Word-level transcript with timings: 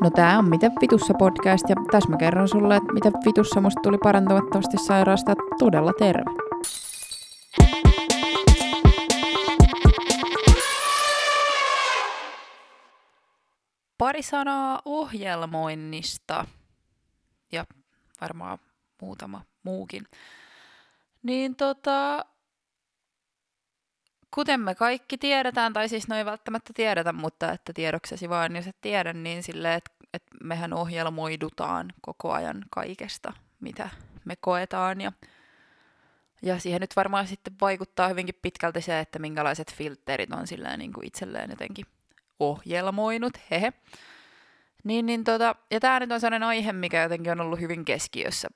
No 0.00 0.10
tää 0.10 0.38
on 0.38 0.48
Miten 0.48 0.72
vitussa 0.80 1.14
podcast 1.14 1.68
ja 1.68 1.76
tässä 1.90 2.10
mä 2.10 2.16
kerron 2.16 2.48
sulle, 2.48 2.76
että 2.76 2.92
miten 2.92 3.12
vitussa 3.12 3.60
musta 3.60 3.80
tuli 3.82 3.98
parantumattomasti 3.98 4.76
sairaasta 4.78 5.34
todella 5.58 5.92
terve. 5.98 6.30
Pari 13.98 14.22
sanaa 14.22 14.82
ohjelmoinnista 14.84 16.46
ja 17.52 17.64
varmaan 18.20 18.58
muutama 19.02 19.42
muukin. 19.62 20.04
Niin 21.22 21.56
tota, 21.56 22.24
kuten 24.34 24.60
me 24.60 24.74
kaikki 24.74 25.18
tiedetään, 25.18 25.72
tai 25.72 25.88
siis 25.88 26.08
no 26.08 26.16
ei 26.16 26.24
välttämättä 26.24 26.72
tiedetä, 26.72 27.12
mutta 27.12 27.52
että 27.52 27.72
tiedoksesi 27.72 28.28
vaan, 28.28 28.56
jos 28.56 28.66
et 28.66 28.76
tiedä, 28.80 29.12
niin 29.12 29.42
silleen, 29.42 29.74
että, 29.74 29.90
että 30.14 30.36
mehän 30.44 30.72
ohjelmoidutaan 30.72 31.92
koko 32.00 32.32
ajan 32.32 32.64
kaikesta, 32.70 33.32
mitä 33.60 33.88
me 34.24 34.36
koetaan. 34.36 35.00
Ja, 35.00 35.12
ja 36.42 36.58
siihen 36.58 36.80
nyt 36.80 36.96
varmaan 36.96 37.26
sitten 37.26 37.54
vaikuttaa 37.60 38.08
hyvinkin 38.08 38.38
pitkälti 38.42 38.80
se, 38.80 39.00
että 39.00 39.18
minkälaiset 39.18 39.74
filterit 39.74 40.32
on 40.32 40.46
silleen 40.46 40.78
niin 40.78 40.92
kuin 40.92 41.06
itselleen 41.06 41.50
jotenkin 41.50 41.86
ohjelmoinut, 42.40 43.32
hehe. 43.50 43.72
Niin, 44.84 45.06
niin 45.06 45.24
tota, 45.24 45.54
ja 45.70 45.80
tämä 45.80 46.00
nyt 46.00 46.12
on 46.12 46.20
sellainen 46.20 46.48
aihe, 46.48 46.72
mikä 46.72 47.02
jotenkin 47.02 47.32
on 47.32 47.40
ollut 47.40 47.60
hyvin 47.60 47.84
keskiössä 47.84 48.48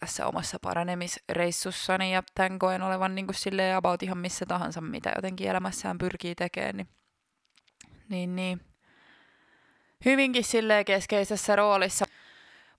tässä 0.00 0.26
omassa 0.26 0.58
paranemisreissussani 0.62 2.12
ja 2.12 2.22
tämän 2.34 2.58
koen 2.58 2.82
olevan 2.82 3.14
niin 3.14 3.26
kuin 3.26 3.36
silleen 3.36 3.76
about 3.76 4.02
ihan 4.02 4.18
missä 4.18 4.46
tahansa, 4.46 4.80
mitä 4.80 5.12
jotenkin 5.16 5.48
elämässään 5.48 5.98
pyrkii 5.98 6.34
tekemään, 6.34 6.76
niin, 6.76 6.88
niin, 8.08 8.36
niin 8.36 8.60
hyvinkin 10.04 10.44
silleen 10.44 10.84
keskeisessä 10.84 11.56
roolissa. 11.56 12.04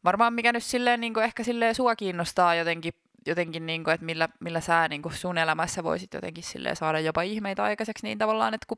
Varmaan 0.04 0.34
mikä 0.34 0.54
nyt 0.54 0.64
silleen 0.64 1.02
niin 1.02 1.14
kuin 1.14 1.24
ehkä 1.24 1.44
silleen 1.44 1.76
sua 1.76 1.96
kiinnostaa 1.96 2.56
jotenkin, 2.56 2.94
jotenkin 3.26 3.66
niin 3.66 3.84
kuin, 3.84 3.94
että 3.94 4.06
millä, 4.06 4.30
millä 4.40 4.62
sä 4.62 4.88
niin 4.88 5.02
kuin 5.02 5.16
sun 5.16 5.38
elämässä 5.38 5.84
voisit 5.84 6.14
jotenkin 6.14 6.44
silleen 6.44 6.76
saada 6.76 7.00
jopa 7.00 7.22
ihmeitä 7.22 7.64
aikaiseksi 7.64 8.08
niin 8.08 8.18
tavallaan, 8.18 8.54
että 8.54 8.66
kun, 8.68 8.78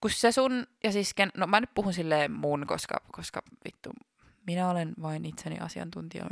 kun 0.00 0.10
se 0.10 0.32
sun, 0.32 0.66
ja 0.84 0.92
siis, 0.92 1.14
no 1.36 1.46
mä 1.46 1.60
nyt 1.60 1.70
puhun 1.74 1.92
silleen 1.92 2.32
mun, 2.32 2.66
koska, 2.66 3.00
koska 3.12 3.42
vittu 3.64 3.90
minä 4.46 4.70
olen 4.70 4.92
vain 5.02 5.24
itseni 5.24 5.58
asiantuntija, 5.58 6.24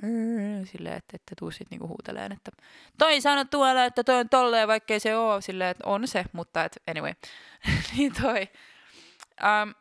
silleen, 0.64 0.96
että 0.96 1.16
ette 1.16 1.34
tuu 1.38 1.50
sitten 1.50 1.66
niinku 1.70 1.88
huuteleen, 1.88 2.32
että 2.32 2.50
toi 2.98 3.20
sano 3.20 3.44
tuolla, 3.44 3.84
että 3.84 4.04
toi 4.04 4.14
on 4.14 4.28
tolleen, 4.28 4.68
vaikkei 4.68 5.00
se 5.00 5.16
ole, 5.16 5.42
silleen, 5.42 5.70
että 5.70 5.84
on 5.86 6.08
se, 6.08 6.24
mutta 6.32 6.64
et, 6.64 6.82
anyway, 6.86 7.12
niin 7.96 8.12
toi, 8.22 8.48
um, 9.62 9.74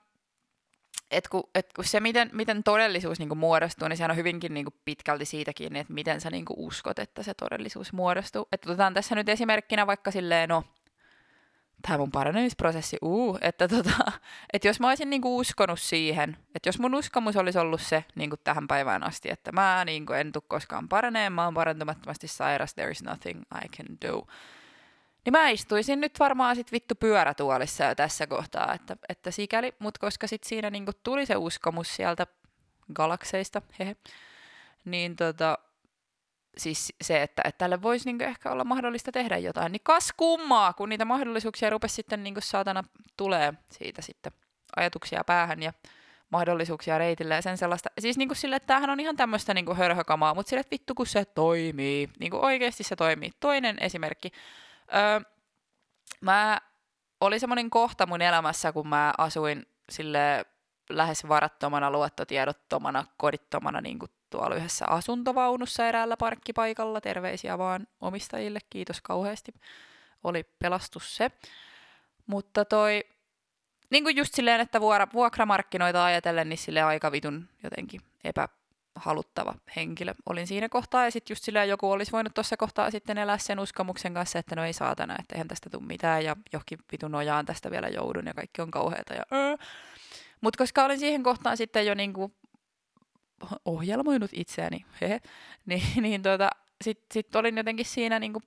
et 1.12 1.28
kun, 1.28 1.44
et 1.56 1.74
kun 1.74 1.86
se, 1.86 2.00
miten, 2.00 2.30
miten 2.34 2.64
todellisuus 2.64 3.20
niinku 3.20 3.36
muodostuu, 3.36 3.88
niin 3.88 3.98
sehän 3.98 4.12
on 4.12 4.18
hyvinkin 4.18 4.54
niinku 4.54 4.72
pitkälti 4.86 5.26
siitäkin, 5.26 5.76
että 5.76 5.94
miten 5.94 6.22
sä 6.22 6.30
niinku 6.30 6.54
uskot, 6.58 7.00
että 7.00 7.24
se 7.24 7.34
todellisuus 7.34 7.94
muodostuu. 7.94 8.48
Että 8.52 8.70
otetaan 8.70 8.94
tässä 8.94 9.16
nyt 9.16 9.30
esimerkkinä 9.30 9.88
vaikka 9.88 10.12
silleen, 10.12 10.50
no, 10.50 10.64
tämä 11.82 11.98
mun 11.98 12.12
paranemisprosessi, 12.12 12.98
uu, 13.02 13.38
että, 13.42 13.68
tota, 13.68 14.12
että 14.54 14.68
jos 14.68 14.80
mä 14.80 14.90
olisin 14.90 15.10
niinku 15.10 15.38
uskonut 15.38 15.80
siihen, 15.80 16.38
että 16.56 16.70
jos 16.70 16.80
mun 16.80 16.96
uskomus 16.96 17.38
olisi 17.38 17.60
ollut 17.60 17.82
se 17.82 18.06
niinku 18.16 18.38
tähän 18.38 18.68
päivään 18.68 19.04
asti, 19.04 19.30
että 19.32 19.52
mä 19.52 19.84
niinku 19.86 20.14
en 20.14 20.32
tule 20.32 20.44
koskaan 20.48 20.90
paraneen, 20.90 21.34
mä 21.34 21.46
oon 21.46 21.54
parantumattomasti 21.54 22.28
sairas, 22.28 22.74
there 22.74 22.92
is 22.92 23.04
nothing 23.04 23.42
I 23.42 23.68
can 23.78 23.98
do, 24.10 24.28
niin 25.28 25.32
mä 25.32 25.50
istuisin 25.50 26.02
nyt 26.02 26.20
varmaan 26.20 26.56
sit 26.56 26.72
vittu 26.72 26.96
pyörätuolissa 26.96 27.84
jo 27.84 27.96
tässä 27.96 28.28
kohtaa, 28.28 28.74
että, 28.74 28.98
että 29.10 29.32
sikäli, 29.32 29.74
mutta 29.80 30.00
koska 30.00 30.28
sit 30.28 30.44
siinä 30.44 30.70
niinku 30.70 30.92
tuli 31.04 31.26
se 31.26 31.36
uskomus 31.36 31.96
sieltä 31.96 32.28
galakseista, 32.94 33.62
hehe, 33.80 33.96
niin 34.86 35.16
tota, 35.16 35.58
siis 36.58 36.94
se, 37.02 37.22
että, 37.22 37.42
että 37.46 37.58
tälle 37.58 37.82
voisi 37.82 38.06
niinku 38.06 38.24
ehkä 38.24 38.52
olla 38.52 38.64
mahdollista 38.64 39.12
tehdä 39.12 39.38
jotain, 39.38 39.72
niin 39.72 39.82
kas 39.84 40.14
kummaa, 40.18 40.74
kun 40.74 40.90
niitä 40.90 41.06
mahdollisuuksia 41.06 41.70
rupesi 41.70 41.96
sitten 41.96 42.24
niinku 42.24 42.42
saatana 42.42 42.84
tulee 43.18 43.54
siitä 43.72 44.02
sitten 44.02 44.32
ajatuksia 44.76 45.24
päähän 45.24 45.64
ja 45.64 45.74
mahdollisuuksia 46.30 46.98
reitille 46.98 47.36
ja 47.36 47.42
sen 47.42 47.58
sellaista. 47.58 47.90
Siis 48.00 48.18
niinku 48.18 48.36
sille, 48.36 48.56
että 48.56 48.68
tämähän 48.68 48.90
on 48.90 49.00
ihan 49.00 49.16
tämmöistä 49.16 49.54
niinku 49.54 49.74
hörhökamaa, 49.74 50.34
mutta 50.34 50.50
sille, 50.50 50.60
että 50.60 50.72
vittu 50.72 50.96
kun 50.96 51.06
se 51.06 51.26
toimii, 51.26 52.10
niinku 52.20 52.46
oikeasti 52.46 52.84
se 52.84 52.96
toimii. 52.96 53.32
Toinen 53.40 53.78
esimerkki. 53.80 54.32
Öö, 54.96 55.20
mä 56.22 56.62
oli 57.22 57.40
semmoinen 57.40 57.70
kohta 57.70 58.06
mun 58.06 58.22
elämässä, 58.22 58.72
kun 58.72 58.88
mä 58.88 59.14
asuin 59.18 59.66
sille 59.90 60.46
lähes 60.90 61.28
varattomana, 61.28 61.92
luottotiedottomana, 61.92 63.06
kodittomana 63.18 63.82
niin 63.82 64.00
kuin 64.00 64.12
tuolla 64.30 64.56
yhdessä 64.56 64.86
asuntovaunussa 64.88 65.88
eräällä 65.88 66.18
parkkipaikalla. 66.18 67.02
Terveisiä 67.02 67.58
vaan 67.58 67.88
omistajille, 68.02 68.60
kiitos 68.70 69.02
kauheasti. 69.02 69.54
Oli 70.24 70.44
pelastus 70.60 71.16
se. 71.16 71.32
Mutta 72.28 72.66
toi, 72.66 73.04
niin 73.90 74.04
kuin 74.04 74.18
just 74.18 74.34
silleen, 74.34 74.62
että 74.62 74.82
vuokramarkkinoita 75.14 76.06
ajatellen, 76.06 76.50
niin 76.50 76.58
sille 76.58 76.82
aika 76.82 77.12
vitun 77.12 77.50
jotenkin 77.64 78.02
epähaluttava 78.24 79.56
henkilö 79.76 80.14
olin 80.30 80.48
siinä 80.48 80.70
kohtaa. 80.70 81.06
Ja 81.06 81.12
sitten 81.12 81.32
just 81.34 81.44
silleen 81.44 81.70
joku 81.70 81.92
olisi 81.92 82.12
voinut 82.12 82.34
tuossa 82.34 82.58
kohtaa 82.58 82.92
sitten 82.92 83.18
elää 83.18 83.38
sen 83.38 83.60
uskomuksen 83.60 84.14
kanssa, 84.14 84.40
että 84.40 84.56
no 84.56 84.66
ei 84.66 84.74
saatana, 84.74 85.16
että 85.20 85.36
eihän 85.36 85.48
tästä 85.48 85.70
tule 85.70 85.84
mitään 85.84 86.26
ja 86.26 86.36
johonkin 86.54 86.80
vitun 86.92 87.12
nojaan 87.12 87.46
tästä 87.46 87.72
vielä 87.72 87.88
joudun 87.88 88.26
ja 88.26 88.34
kaikki 88.34 88.62
on 88.62 88.72
kauheata. 88.72 89.14
Ja, 89.14 89.24
öö. 89.34 89.56
Mutta 90.42 90.58
koska 90.58 90.86
olin 90.86 91.00
siihen 91.00 91.24
kohtaan 91.24 91.58
sitten 91.58 91.86
jo 91.86 91.96
niinku 91.96 92.32
ohjelmoinut 93.66 94.32
itseäni, 94.34 94.86
hehe, 95.02 95.22
niin, 95.66 95.84
niin 96.02 96.22
tota, 96.22 96.50
sitten 96.82 97.14
sit 97.14 97.36
olin 97.36 97.58
jotenkin 97.58 97.86
siinä 97.86 98.20
niinku 98.20 98.42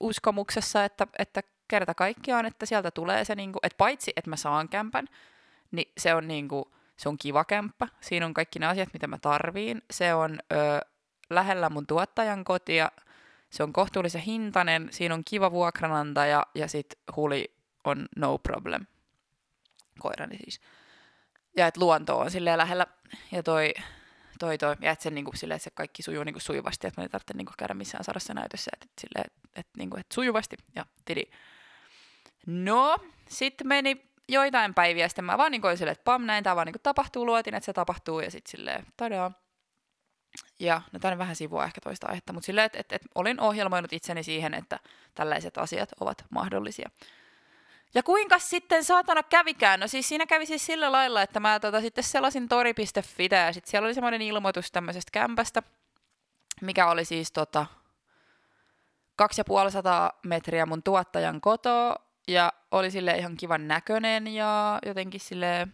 uskomuksessa, 0.00 0.84
että, 0.84 1.06
että 1.18 1.42
kerta 1.68 1.94
kaikkiaan, 1.94 2.46
että 2.46 2.66
sieltä 2.66 2.90
tulee 2.90 3.24
se, 3.24 3.34
niinku, 3.34 3.58
että 3.62 3.76
paitsi 3.76 4.12
että 4.16 4.30
mä 4.30 4.36
saan 4.36 4.68
kämpän, 4.68 5.06
niin 5.70 5.92
se 5.98 6.14
on, 6.14 6.28
niinku, 6.28 6.72
se 6.96 7.08
on 7.08 7.18
kiva 7.18 7.44
kämppä, 7.44 7.88
siinä 8.00 8.26
on 8.26 8.34
kaikki 8.34 8.58
ne 8.58 8.66
asiat, 8.66 8.88
mitä 8.92 9.06
mä 9.06 9.18
tarviin, 9.18 9.82
se 9.90 10.14
on 10.14 10.38
ö, 10.52 10.56
lähellä 11.30 11.70
mun 11.70 11.86
tuottajan 11.86 12.44
kotia, 12.44 12.90
se 13.50 13.62
on 13.62 13.72
kohtuullisen 13.72 14.20
hintainen, 14.20 14.88
siinä 14.90 15.14
on 15.14 15.22
kiva 15.24 15.50
vuokranantaja 15.50 16.46
ja 16.54 16.68
sitten 16.68 16.98
huli 17.16 17.54
on 17.84 18.08
no 18.16 18.38
problem, 18.38 18.86
koirani 19.98 20.36
siis. 20.36 20.60
Ja 21.56 21.66
että 21.66 21.80
luonto 21.80 22.18
on 22.18 22.30
silleen 22.30 22.58
lähellä. 22.58 22.86
Ja 23.32 23.42
toi 23.42 23.74
toi, 24.42 24.58
toi, 24.58 24.76
ja 24.80 24.92
että, 24.92 25.02
se, 25.02 25.10
niin 25.10 25.24
kuin, 25.24 25.34
että 25.42 25.58
se 25.58 25.70
kaikki 25.70 26.02
sujuu 26.02 26.24
niin 26.24 26.32
kuin, 26.32 26.42
sujuvasti, 26.42 26.86
että 26.86 27.00
mä 27.00 27.04
ei 27.04 27.08
tarvitse 27.08 27.34
niin 27.34 27.46
kuin, 27.46 27.54
käydä 27.58 27.74
missään 27.74 28.04
sarassa 28.04 28.34
näytössä, 28.34 28.70
että, 28.74 28.86
että, 28.90 29.00
silleen, 29.00 29.24
että, 29.26 29.48
että, 29.60 29.72
niin 29.78 29.90
kuin, 29.90 30.00
että 30.00 30.14
sujuvasti 30.14 30.56
ja 30.74 30.86
tidi. 31.04 31.22
No, 32.46 32.98
sitten 33.28 33.66
meni 33.66 34.10
joitain 34.28 34.74
päiviä, 34.74 35.08
sitten 35.08 35.24
mä 35.24 35.38
vaan 35.38 35.50
niin 35.50 35.62
kuin, 35.62 35.76
silleen, 35.76 35.92
että 35.92 36.04
pam, 36.04 36.22
näin 36.22 36.44
tämä 36.44 36.56
vaan 36.56 36.66
niin 36.66 36.72
kuin, 36.72 36.82
tapahtuu, 36.82 37.26
luotin, 37.26 37.54
että 37.54 37.64
se 37.64 37.72
tapahtuu, 37.72 38.20
ja 38.20 38.30
sitten 38.30 38.50
silleen, 38.50 38.86
tadaa. 38.96 39.32
Ja 40.58 40.82
no 40.92 40.98
tämä 40.98 41.18
vähän 41.18 41.36
sivua 41.36 41.64
ehkä 41.64 41.80
toista 41.80 42.06
aihetta, 42.08 42.32
mutta 42.32 42.46
silleen, 42.46 42.66
että, 42.66 42.78
että, 42.78 42.96
että 42.96 43.08
olin 43.14 43.40
ohjelmoinut 43.40 43.92
itseni 43.92 44.22
siihen, 44.22 44.54
että 44.54 44.78
tällaiset 45.14 45.58
asiat 45.58 45.88
ovat 46.00 46.24
mahdollisia. 46.30 46.90
Ja 47.94 48.02
kuinka 48.02 48.38
sitten 48.38 48.84
saatana 48.84 49.22
kävikään? 49.22 49.80
No 49.80 49.88
siis 49.88 50.08
siinä 50.08 50.26
kävi 50.26 50.46
siis 50.46 50.66
sillä 50.66 50.92
lailla, 50.92 51.22
että 51.22 51.40
mä 51.40 51.60
tota, 51.60 51.80
sitten 51.80 52.04
selasin 52.04 52.48
tori.fi 52.48 53.28
ja 53.30 53.52
sitten 53.52 53.70
siellä 53.70 53.86
oli 53.86 53.94
semmoinen 53.94 54.22
ilmoitus 54.22 54.72
tämmöisestä 54.72 55.10
kämpästä, 55.12 55.62
mikä 56.60 56.86
oli 56.90 57.04
siis 57.04 57.32
tota, 57.32 57.66
2500 59.16 60.20
metriä 60.22 60.66
mun 60.66 60.82
tuottajan 60.82 61.40
kotoa 61.40 61.96
ja 62.28 62.52
oli 62.70 62.90
sille 62.90 63.12
ihan 63.18 63.36
kivan 63.36 63.68
näköinen 63.68 64.26
ja 64.26 64.78
jotenkin 64.86 65.20
sille 65.20 65.68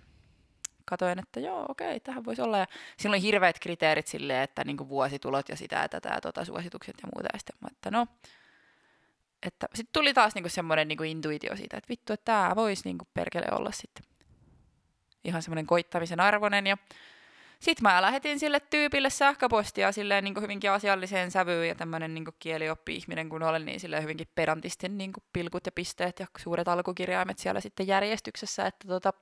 katoin, 0.85 1.19
että 1.19 1.41
joo, 1.41 1.67
okei, 1.69 2.00
tähän 2.00 2.25
voisi 2.25 2.43
olla. 2.43 2.59
Ja 2.59 2.67
siinä 2.97 3.11
oli 3.11 3.23
hirveät 3.23 3.59
kriteerit 3.59 4.06
silleen, 4.06 4.43
että 4.43 4.65
niinku 4.65 4.88
vuositulot 4.88 5.49
ja 5.49 5.56
sitä 5.56 5.76
ja 5.76 5.88
tätä 5.88 6.09
ja 6.09 6.20
tota, 6.20 6.44
suositukset 6.44 6.94
ja 7.03 7.09
muuta. 7.15 7.29
Ja 7.32 7.38
sitten 7.38 7.56
mä, 7.61 7.69
että 7.73 7.91
no, 7.91 8.06
että 9.46 9.69
sitten 9.75 9.93
tuli 9.93 10.14
taas 10.14 10.35
niinku 10.35 10.49
semmoinen 10.49 10.88
niinku 10.88 11.05
intuitio 11.05 11.56
siitä, 11.56 11.76
että 11.76 11.88
vittu, 11.88 12.12
että 12.12 12.25
tämä 12.25 12.52
voisi 12.56 12.82
niinku 12.85 13.05
perkele 13.14 13.46
olla 13.52 13.73
sitten 13.73 14.05
ihan 15.25 15.43
semmoinen 15.43 15.67
koittamisen 15.67 16.20
arvoinen. 16.20 16.67
Ja 16.67 16.76
sitten 17.61 17.82
mä 17.82 18.02
lähetin 18.02 18.38
sille 18.38 18.61
tyypille 18.61 19.11
sähköpostia 19.11 19.93
silleen 19.93 20.25
niinku 20.25 20.40
hyvinkin 20.40 20.70
asialliseen 20.70 21.31
sävyyn 21.31 21.69
ja 21.69 21.75
tämmöinen 21.75 22.14
niinku 22.14 22.31
kielioppi-ihminen 22.38 23.29
kun 23.29 23.43
olen, 23.43 23.64
niin 23.64 23.81
silleen 23.81 24.02
hyvinkin 24.02 24.29
pedantisti 24.35 24.88
niinku 24.88 25.20
pilkut 25.32 25.67
ja 25.67 25.73
pisteet 25.73 26.20
ja 26.20 26.26
suuret 26.38 26.69
alkukirjaimet 26.69 27.38
siellä 27.38 27.61
sitten 27.61 27.87
järjestyksessä, 27.87 28.67
että 28.67 28.88
tota, 28.88 29.12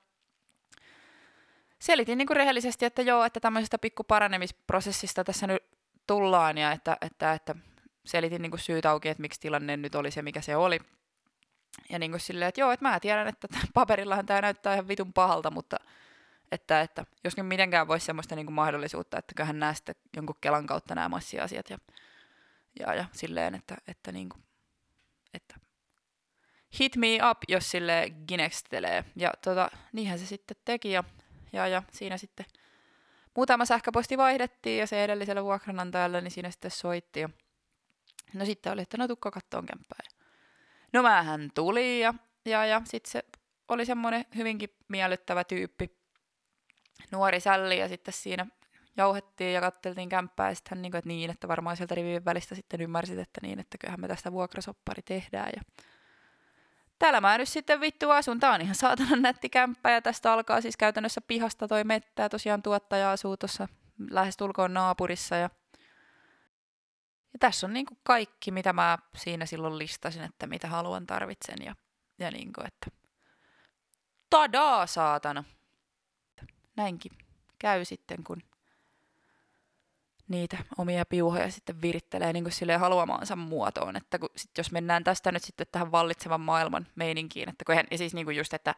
selitin 1.79 2.19
niinku 2.19 2.35
rehellisesti, 2.35 2.85
että 2.85 3.03
joo, 3.03 3.25
että 3.25 3.41
tämmöisestä 3.41 3.79
pikku 3.79 4.05
paranemisprosessista 4.05 5.25
tässä 5.25 5.47
nyt 5.47 5.63
tullaan 6.07 6.59
ja 6.59 6.73
että, 6.73 6.97
että, 7.01 7.33
että 7.33 7.55
selitin 8.07 8.43
niin 8.43 8.51
kuin 8.51 8.61
syyt 8.61 8.87
auki, 8.87 9.09
että 9.09 9.21
miksi 9.21 9.41
tilanne 9.41 9.77
nyt 9.77 9.95
oli 9.95 10.11
se, 10.11 10.23
mikä 10.23 10.41
se 10.41 10.57
oli. 10.57 10.79
Ja 11.91 11.99
niin 11.99 12.11
kuin 12.11 12.21
silleen, 12.21 12.49
että 12.49 12.61
joo, 12.61 12.73
että 12.73 12.89
mä 12.89 13.01
tiedän, 13.01 13.29
että 13.29 13.49
paperillahan 13.75 14.27
tämä 14.27 14.41
näyttää 14.41 14.75
ihan 14.75 14.89
vitun 14.89 15.13
pahalta, 15.13 15.51
mutta 15.51 15.77
Että, 16.53 16.81
että 16.81 17.07
jos 17.25 17.37
nyt 17.37 17.47
mitenkään 17.47 17.89
voisi 17.89 18.07
semmoista 18.07 18.37
niin 18.37 18.47
kuin 18.47 18.55
mahdollisuutta, 18.55 19.19
että 19.19 19.35
kyllähän 19.35 19.59
nämä 19.59 19.75
sitten 19.75 19.95
jonkun 20.17 20.37
Kelan 20.41 20.67
kautta 20.67 20.95
nämä 20.95 21.09
massiasiat 21.09 21.71
ja, 21.71 21.79
ja, 22.81 22.95
ja 22.95 23.05
silleen, 23.13 23.55
että, 23.55 23.77
että, 23.89 24.13
niin 24.13 24.29
kuin, 24.29 24.43
että 25.35 25.55
hit 26.81 26.97
me 26.97 27.19
up, 27.31 27.39
jos 27.49 27.71
sille 27.71 28.13
ginekstelee. 28.29 29.05
Ja 29.17 29.33
tota, 29.45 29.71
niinhän 29.93 30.19
se 30.19 30.27
sitten 30.27 30.57
teki 30.65 30.91
ja, 30.91 31.05
ja, 31.53 31.69
ja 31.69 31.83
siinä 31.93 32.17
sitten 32.17 32.47
muutama 33.37 33.65
sähköposti 33.65 34.17
vaihdettiin 34.17 34.81
ja 34.81 34.87
se 34.87 35.05
edelliselle 35.05 35.45
vuokranantajalle, 35.45 36.21
niin 36.21 36.31
siinä 36.31 36.51
sitten 36.51 36.71
soitti. 36.71 37.21
Ja 37.21 37.29
no 38.35 38.45
sitten 38.45 38.73
oli, 38.73 38.83
että 38.83 38.99
no 38.99 39.09
tukka 39.09 39.31
kattoon 39.31 39.67
kämppää. 39.67 39.99
No 40.93 41.03
mähän 41.03 41.51
tuli 41.55 42.01
ja, 42.01 42.15
ja, 42.45 42.67
ja 42.67 42.83
sitten 42.85 43.11
se 43.13 43.25
oli 43.69 43.87
semmoinen 43.87 44.25
hyvinkin 44.37 44.77
miellyttävä 44.89 45.45
tyyppi, 45.45 45.91
nuori 47.13 47.41
sälli 47.41 47.79
ja 47.79 47.89
sitten 47.89 48.15
siinä 48.15 48.47
jauhettiin 48.97 49.53
ja 49.53 49.61
katteltiin 49.61 50.09
kämppää 50.09 50.49
ja 50.49 50.55
sitten 50.55 50.77
hän 50.77 50.83
niin 50.83 50.97
että 50.97 51.09
niin, 51.09 51.31
että 51.31 51.49
varmaan 51.49 51.77
sieltä 51.77 51.95
rivien 51.95 52.25
välistä 52.25 52.55
sitten 52.55 52.81
ymmärsit, 52.81 53.19
että 53.19 53.41
niin, 53.43 53.59
että 53.61 53.79
kyllähän 53.79 54.01
me 54.01 54.09
tästä 54.09 54.33
vuokrasoppari 54.33 55.03
tehdään 55.03 55.51
ja 55.57 55.63
Täällä 56.99 57.21
mä 57.21 57.39
nyt 57.39 57.49
sitten 57.49 57.81
vittu 57.81 58.11
asun. 58.11 58.41
Tää 58.41 58.53
on 58.53 58.61
ihan 58.61 58.75
saatana 58.75 59.17
nätti 59.17 59.49
kämppä 59.49 59.91
ja 59.91 60.03
tästä 60.03 60.33
alkaa 60.33 60.61
siis 60.61 60.77
käytännössä 60.77 61.21
pihasta 61.21 61.69
toi 61.69 61.85
mettä 61.85 62.23
ja 62.23 62.29
tosiaan 62.29 62.63
tuottaja 62.63 63.11
asuu 63.11 63.37
tuossa 63.37 63.69
lähestulkoon 64.11 64.75
naapurissa 64.75 65.37
ja 65.37 65.51
ja 67.37 67.39
tässä 67.41 67.67
on 67.67 67.73
niin 67.73 67.87
kuin 67.87 67.99
kaikki, 68.03 68.51
mitä 68.51 68.73
mä 68.73 68.99
siinä 69.17 69.47
silloin 69.47 69.79
listasin, 69.79 70.23
että 70.23 70.47
mitä 70.47 70.69
haluan, 70.69 71.07
tarvitsen 71.07 71.59
ja, 71.65 71.77
ja 72.19 72.31
niin 72.31 72.53
kuin, 72.53 72.67
että 72.67 72.91
tadaa 74.31 74.87
saatana. 74.87 75.45
Näinkin 76.77 77.13
käy 77.59 77.85
sitten, 77.85 78.25
kun 78.25 78.43
niitä 80.29 80.57
omia 80.79 81.05
piuhoja 81.07 81.51
sitten 81.51 81.83
virittelee 81.83 82.33
niin 82.33 82.45
kuin 82.45 82.79
haluamaansa 82.81 83.37
muotoon. 83.37 83.97
Että 83.97 84.19
kun, 84.19 84.29
sit 84.37 84.59
jos 84.59 84.73
mennään 84.73 85.05
tästä 85.05 85.33
nyt 85.33 85.45
sitten 85.45 85.67
tähän 85.73 85.93
vallitsevan 85.93 86.41
maailman 86.41 86.87
meininkiin, 86.95 87.49
että 87.49 87.65
kun 87.65 87.75
ja 87.91 87.99
siis 87.99 88.15
niin 88.15 88.27
kuin 88.27 88.37
just, 88.37 88.55
että 88.55 88.75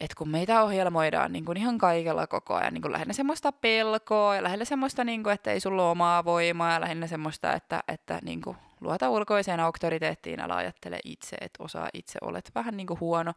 että 0.00 0.14
kun 0.18 0.28
meitä 0.28 0.62
ohjelmoidaan 0.62 1.32
niin 1.32 1.44
kuin 1.44 1.58
ihan 1.58 1.78
kaikella 1.78 2.26
koko 2.26 2.54
ajan, 2.54 2.74
niin 2.74 2.82
kuin 2.82 2.92
lähinnä 2.92 3.12
semmoista 3.12 3.52
pelkoa 3.52 4.36
ja 4.36 4.42
lähinnä 4.42 4.64
semmoista, 4.64 5.04
niin 5.04 5.22
kuin, 5.22 5.32
että 5.32 5.50
ei 5.50 5.60
sulla 5.60 5.82
ole 5.82 5.90
omaa 5.90 6.24
voimaa 6.24 6.72
ja 6.72 6.80
lähinnä 6.80 7.06
semmoista, 7.06 7.52
että, 7.52 7.82
että 7.88 8.18
niin 8.22 8.42
kuin, 8.42 8.56
luota 8.80 9.10
ulkoiseen 9.10 9.60
auktoriteettiin, 9.60 10.40
älä 10.40 10.56
ajattele 10.56 11.00
itse, 11.04 11.36
että 11.40 11.64
osaa 11.64 11.88
itse, 11.94 12.18
olet 12.22 12.50
vähän 12.54 12.76
niin 12.76 12.86
kuin 12.86 13.00
huono. 13.00 13.32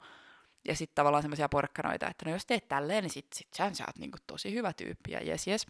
Ja 0.68 0.76
sitten 0.76 0.96
tavallaan 0.96 1.24
semmoisia 1.24 1.50
porkkanoita, 1.50 2.08
että 2.08 2.26
no 2.26 2.32
jos 2.32 2.46
teet 2.46 2.68
tälleen, 2.68 3.04
niin 3.04 3.12
sit, 3.12 3.28
sit 3.34 3.54
sä, 3.54 3.74
sä 3.74 3.84
oot 3.88 3.98
niin 3.98 4.12
kuin 4.12 4.22
tosi 4.28 4.54
hyvä 4.54 4.74
tyyppi 4.74 5.12
ja 5.12 5.20
jes 5.24 5.48
jes. 5.48 5.68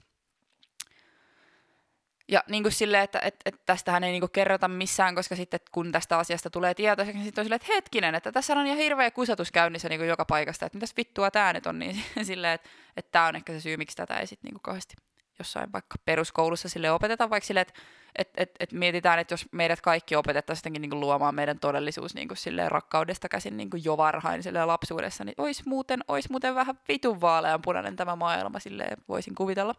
Ja 2.28 2.44
niin 2.50 2.64
kuin 2.64 2.74
silleen, 2.74 3.04
että 3.04 3.20
et, 3.20 3.36
et 3.46 3.56
tästähän 3.66 4.04
ei 4.04 4.12
niin 4.12 4.22
kuin 4.22 4.31
kerrota 4.31 4.68
missään, 4.68 5.16
koska 5.16 5.36
sitten 5.36 5.60
kun 5.72 5.92
tästä 5.92 6.18
asiasta 6.18 6.50
tulee 6.50 6.74
tietoiseksi, 6.74 7.18
niin 7.18 7.25
sitten 7.25 7.42
on 7.42 7.46
silleen, 7.46 7.62
että 7.62 7.74
hetkinen, 7.74 8.16
että 8.16 8.31
tässä 8.31 8.54
on 8.54 8.66
ihan 8.66 8.78
hirveä 8.78 9.12
kusatus 9.12 9.52
käynnissä 9.52 9.90
niin 9.90 10.00
kuin 10.00 10.08
joka 10.08 10.25
paikasta, 10.25 10.66
että 10.66 10.75
mitäs 10.78 10.98
vittua 10.98 11.31
tämä 11.31 11.54
nyt 11.54 11.68
on, 11.68 11.80
niin 11.80 12.04
silleen, 12.24 12.54
että, 12.54 12.70
että 12.98 13.12
tämä 13.12 13.28
on 13.28 13.36
ehkä 13.36 13.54
se 13.54 13.60
syy, 13.60 13.78
miksi 13.78 13.98
tätä 13.98 14.18
ei 14.18 14.28
sitten 14.28 14.48
niin 14.48 14.54
kuin 14.54 14.62
kauheasti 14.62 14.96
jossain 15.40 15.72
vaikka 15.74 15.96
peruskoulussa 16.06 16.70
sille 16.70 16.92
opetetaan, 16.92 17.30
vaikka 17.30 17.48
silleen, 17.48 17.66
että 17.68 17.81
et, 18.16 18.30
et, 18.38 18.52
et 18.60 18.72
mietitään, 18.72 19.20
että 19.20 19.34
jos 19.34 19.46
meidät 19.52 19.81
kaikki 19.81 20.16
opetettaisiin 20.16 20.62
jotenkin 20.62 20.81
niin 20.81 20.90
kuin 20.90 21.00
luomaan 21.00 21.36
meidän 21.36 21.60
todellisuus 21.60 22.16
niin 22.16 22.28
kuin 22.28 22.38
silleen 22.38 22.72
rakkaudesta 22.72 23.30
käsin 23.30 23.58
niin 23.58 23.70
kuin 23.70 23.84
jo 23.86 23.98
varhain 23.98 24.44
silleen 24.44 24.68
lapsuudessa, 24.68 25.24
niin 25.24 25.36
olisi 25.38 25.64
muuten, 25.66 26.00
olisi 26.08 26.31
muuten 26.31 26.56
vähän 26.56 26.80
vitun 26.88 27.22
vaaleanpunainen 27.22 27.96
tämä 27.96 28.16
maailma, 28.16 28.60
silleen 28.60 28.98
voisin 29.10 29.36
kuvitella. 29.36 29.75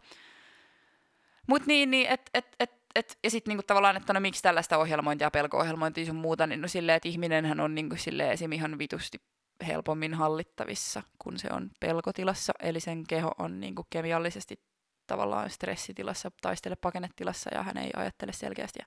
Mutta 1.47 1.67
niin, 1.67 1.91
niin 1.91 2.07
et, 2.07 2.29
et, 2.33 2.55
et, 2.59 2.71
et, 2.95 3.17
ja 3.23 3.29
sitten 3.29 3.51
niinku 3.51 3.63
tavallaan, 3.67 3.97
että 3.97 4.13
no 4.13 4.19
miksi 4.19 4.41
tällaista 4.41 4.77
ohjelmointia, 4.77 5.31
pelko-ohjelmointia 5.31 6.05
sun 6.05 6.15
muuta, 6.15 6.47
niin 6.47 6.61
no 6.61 6.67
silleen, 6.67 6.95
että 6.95 7.09
ihminenhän 7.09 7.59
on 7.59 7.75
niinku 7.75 7.95
silleen 7.95 8.31
esim. 8.31 8.51
ihan 8.51 8.79
vitusti 8.79 9.21
helpommin 9.67 10.13
hallittavissa, 10.13 11.03
kun 11.19 11.39
se 11.39 11.47
on 11.51 11.71
pelkotilassa, 11.79 12.53
eli 12.59 12.79
sen 12.79 13.07
keho 13.07 13.31
on 13.39 13.59
niinku 13.59 13.87
kemiallisesti 13.89 14.59
tavallaan 15.07 15.49
stressitilassa, 15.49 16.31
taistele 16.41 16.75
pakennetilassa 16.75 17.49
ja 17.53 17.63
hän 17.63 17.77
ei 17.77 17.89
ajattele 17.95 18.33
selkeästi. 18.33 18.79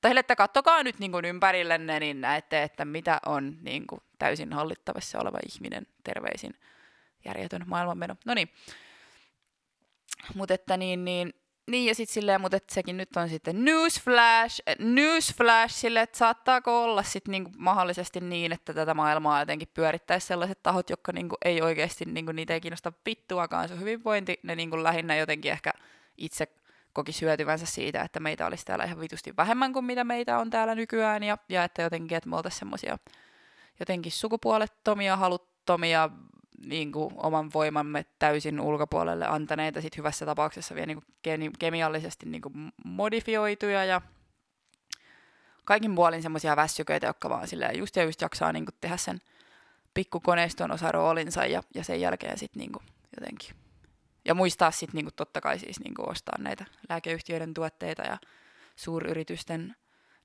tai 0.00 0.18
että 0.18 0.36
kattokaa 0.36 0.82
nyt 0.82 0.98
niin 0.98 1.12
kuin 1.12 1.24
ympärillenne, 1.24 2.00
niin 2.00 2.20
näette, 2.20 2.62
että 2.62 2.84
mitä 2.84 3.20
on 3.26 3.56
niin 3.60 3.86
kuin 3.86 4.00
täysin 4.18 4.52
hallittavissa 4.52 5.18
oleva 5.18 5.38
ihminen 5.54 5.86
terveisin 6.04 6.54
järjetön 7.24 7.62
maailmanmeno. 7.66 8.16
No 8.26 8.34
niin, 8.34 8.50
mutta 10.34 10.54
että 10.54 10.76
niin, 10.76 11.04
niin 11.04 11.34
niin 11.66 11.86
ja 11.86 11.94
sitten 11.94 12.14
silleen, 12.14 12.40
mutta 12.40 12.58
sekin 12.70 12.96
nyt 12.96 13.16
on 13.16 13.28
sitten 13.28 13.64
newsflash, 13.64 14.60
newsflash 14.78 15.74
sille, 15.74 16.00
että 16.00 16.18
saattaako 16.18 16.84
olla 16.84 17.02
sitten 17.02 17.32
niinku 17.32 17.50
mahdollisesti 17.58 18.20
niin, 18.20 18.52
että 18.52 18.74
tätä 18.74 18.94
maailmaa 18.94 19.40
jotenkin 19.40 19.68
pyörittäisi 19.74 20.26
sellaiset 20.26 20.62
tahot, 20.62 20.90
jotka 20.90 21.12
niinku 21.12 21.36
ei 21.44 21.62
oikeasti, 21.62 22.04
niinku 22.04 22.32
niitä 22.32 22.54
ei 22.54 22.60
kiinnosta 22.60 22.92
vittuakaan 23.06 23.68
se 23.68 23.78
hyvinvointi, 23.78 24.40
ne 24.42 24.54
niinku 24.54 24.82
lähinnä 24.82 25.16
jotenkin 25.16 25.52
ehkä 25.52 25.72
itse 26.18 26.48
koki 26.92 27.12
hyötyvänsä 27.20 27.66
siitä, 27.66 28.02
että 28.02 28.20
meitä 28.20 28.46
olisi 28.46 28.64
täällä 28.64 28.84
ihan 28.84 29.00
vitusti 29.00 29.36
vähemmän 29.36 29.72
kuin 29.72 29.84
mitä 29.84 30.04
meitä 30.04 30.38
on 30.38 30.50
täällä 30.50 30.74
nykyään 30.74 31.22
ja, 31.22 31.38
ja 31.48 31.64
että 31.64 31.82
jotenkin, 31.82 32.16
että 32.16 32.30
me 32.30 32.36
oltaisiin 32.36 32.58
semmoisia 32.58 32.98
jotenkin 33.80 34.12
sukupuolettomia, 34.12 35.16
haluttomia, 35.16 36.10
niin 36.66 36.92
kuin, 36.92 37.14
oman 37.16 37.50
voimamme 37.54 38.06
täysin 38.18 38.60
ulkopuolelle 38.60 39.26
antaneita, 39.26 39.80
sit 39.80 39.96
hyvässä 39.96 40.26
tapauksessa 40.26 40.74
vielä 40.74 40.86
niin 40.86 41.02
kuin, 41.42 41.52
kemiallisesti 41.58 42.26
niin 42.26 42.42
kuin, 42.42 42.72
modifioituja 42.84 43.84
ja 43.84 44.00
kaikin 45.64 45.94
puolin 45.94 46.22
semmoisia 46.22 46.56
väsyköitä, 46.56 47.06
jotka 47.06 47.28
vaan 47.28 47.48
silleen, 47.48 47.78
just 47.78 47.96
ja 47.96 48.04
just 48.04 48.20
jaksaa 48.20 48.52
niin 48.52 48.64
kuin, 48.64 48.74
tehdä 48.80 48.96
sen 48.96 49.20
pikkukoneiston 49.94 50.70
osa 50.70 50.92
roolinsa 50.92 51.46
ja, 51.46 51.62
ja 51.74 51.84
sen 51.84 52.00
jälkeen 52.00 52.38
sitten 52.38 52.60
niin 52.60 52.72
kuin, 52.72 52.84
jotenkin. 53.16 53.50
Ja 54.24 54.34
muistaa 54.34 54.70
sitten 54.70 54.98
niin 54.98 55.04
kuin, 55.04 55.14
totta 55.14 55.40
kai 55.40 55.58
siis 55.58 55.80
niin 55.80 55.94
kuin, 55.94 56.10
ostaa 56.10 56.38
näitä 56.38 56.64
lääkeyhtiöiden 56.88 57.54
tuotteita 57.54 58.02
ja 58.02 58.18
suuryritysten 58.76 59.76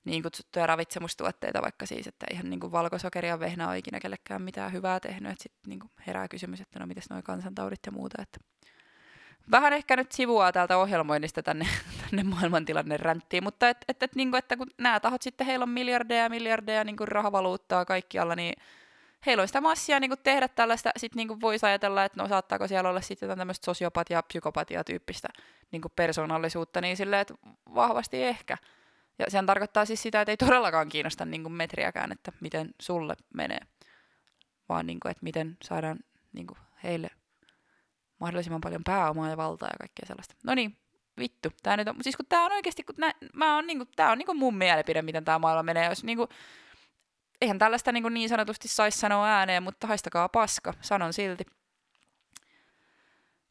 niin 0.04 0.22
kutsuttuja 0.22 0.66
ravitsemustuotteita, 0.66 1.62
vaikka 1.62 1.86
siis, 1.86 2.06
että 2.06 2.26
ihan 2.32 2.50
niin 2.50 2.60
kuin 2.60 2.72
valkosokeria 2.72 3.40
vehnä 3.40 3.68
ole 3.68 3.78
ikinä 3.78 4.00
kellekään 4.00 4.42
mitään 4.42 4.72
hyvää 4.72 5.00
tehnyt, 5.00 5.32
että 5.32 5.42
sitten 5.42 5.70
niin 5.70 5.80
herää 6.06 6.28
kysymys, 6.28 6.60
että 6.60 6.78
no 6.78 6.86
mitäs 6.86 7.10
nuo 7.10 7.22
kansantaudit 7.24 7.80
ja 7.86 7.92
muuta, 7.92 8.22
että 8.22 8.38
vähän 9.50 9.72
ehkä 9.72 9.96
nyt 9.96 10.12
sivua 10.12 10.52
täältä 10.52 10.78
ohjelmoinnista 10.78 11.42
tänne, 11.42 11.66
tänne 12.02 12.22
maailmantilanne 12.22 12.96
ränttiin, 12.96 13.44
mutta 13.44 13.68
et, 13.68 13.76
et, 13.88 14.02
et, 14.02 14.14
niin 14.14 14.30
kuin, 14.30 14.38
että 14.38 14.56
kun 14.56 14.66
nämä 14.78 15.00
tahot 15.00 15.22
sitten, 15.22 15.46
heillä 15.46 15.62
on 15.62 15.68
miljardeja 15.68 16.22
ja 16.22 16.30
miljardeja 16.30 16.84
niin 16.84 16.96
kuin 16.96 17.08
rahavaluuttaa 17.08 17.84
kaikkialla, 17.84 18.36
niin 18.36 18.54
heillä 19.26 19.40
on 19.40 19.48
sitä 19.48 19.60
massia 19.60 20.00
niin 20.00 20.10
kuin 20.10 20.20
tehdä 20.22 20.48
tällaista, 20.48 20.90
sitten 20.96 21.16
niin 21.16 21.28
kuin 21.28 21.40
voisi 21.40 21.66
ajatella, 21.66 22.04
että 22.04 22.22
no 22.22 22.28
saattaako 22.28 22.68
siellä 22.68 22.90
olla 22.90 23.00
sitten 23.00 23.26
jotain 23.26 23.38
tämmöistä 23.38 23.64
sosiopatia, 23.64 24.22
psykopatia 24.22 24.84
tyyppistä 24.84 25.28
niin 25.72 25.82
kuin 25.82 25.92
persoonallisuutta, 25.96 26.80
niin 26.80 26.96
silleen, 26.96 27.20
että 27.20 27.34
vahvasti 27.74 28.22
ehkä. 28.22 28.56
Ja 29.20 29.30
sehän 29.30 29.46
tarkoittaa 29.46 29.84
siis 29.84 30.02
sitä, 30.02 30.20
että 30.20 30.32
ei 30.32 30.36
todellakaan 30.36 30.88
kiinnosta 30.88 31.24
niin 31.24 31.42
kuin 31.42 31.52
metriäkään, 31.52 32.12
että 32.12 32.32
miten 32.40 32.74
sulle 32.80 33.14
menee, 33.34 33.60
vaan 34.68 34.86
niin 34.86 35.00
kuin, 35.00 35.10
että 35.10 35.24
miten 35.24 35.56
saadaan 35.62 35.98
niin 36.32 36.46
kuin 36.46 36.58
heille 36.84 37.10
mahdollisimman 38.20 38.60
paljon 38.60 38.84
pääomaa 38.84 39.28
ja 39.28 39.36
valtaa 39.36 39.68
ja 39.68 39.78
kaikkea 39.78 40.06
sellaista. 40.06 40.34
No 40.44 40.54
niin, 40.54 40.76
vittu. 41.18 41.48
Tää 41.62 41.76
nyt 41.76 41.88
on, 41.88 41.96
siis 42.02 42.16
kun 42.16 42.26
tää 42.28 42.44
on 42.44 42.52
oikeasti, 42.52 42.84
kun 42.84 42.94
nä, 42.98 43.14
mä 43.34 43.54
oon 43.54 43.66
niinku, 43.66 43.84
tää 43.96 44.10
on 44.10 44.18
niinku 44.18 44.34
mun 44.34 44.56
mielipide, 44.56 45.02
miten 45.02 45.24
tämä 45.24 45.38
maailma 45.38 45.62
menee. 45.62 45.88
Jos 45.88 46.04
niinku, 46.04 46.28
eihän 47.40 47.58
tällaista 47.58 47.92
niinku 47.92 48.08
niin 48.08 48.28
sanotusti 48.28 48.68
saisi 48.68 48.98
sanoa 48.98 49.28
ääneen, 49.28 49.62
mutta 49.62 49.86
haistakaa 49.86 50.28
paska, 50.28 50.74
sanon 50.80 51.12
silti. 51.12 51.44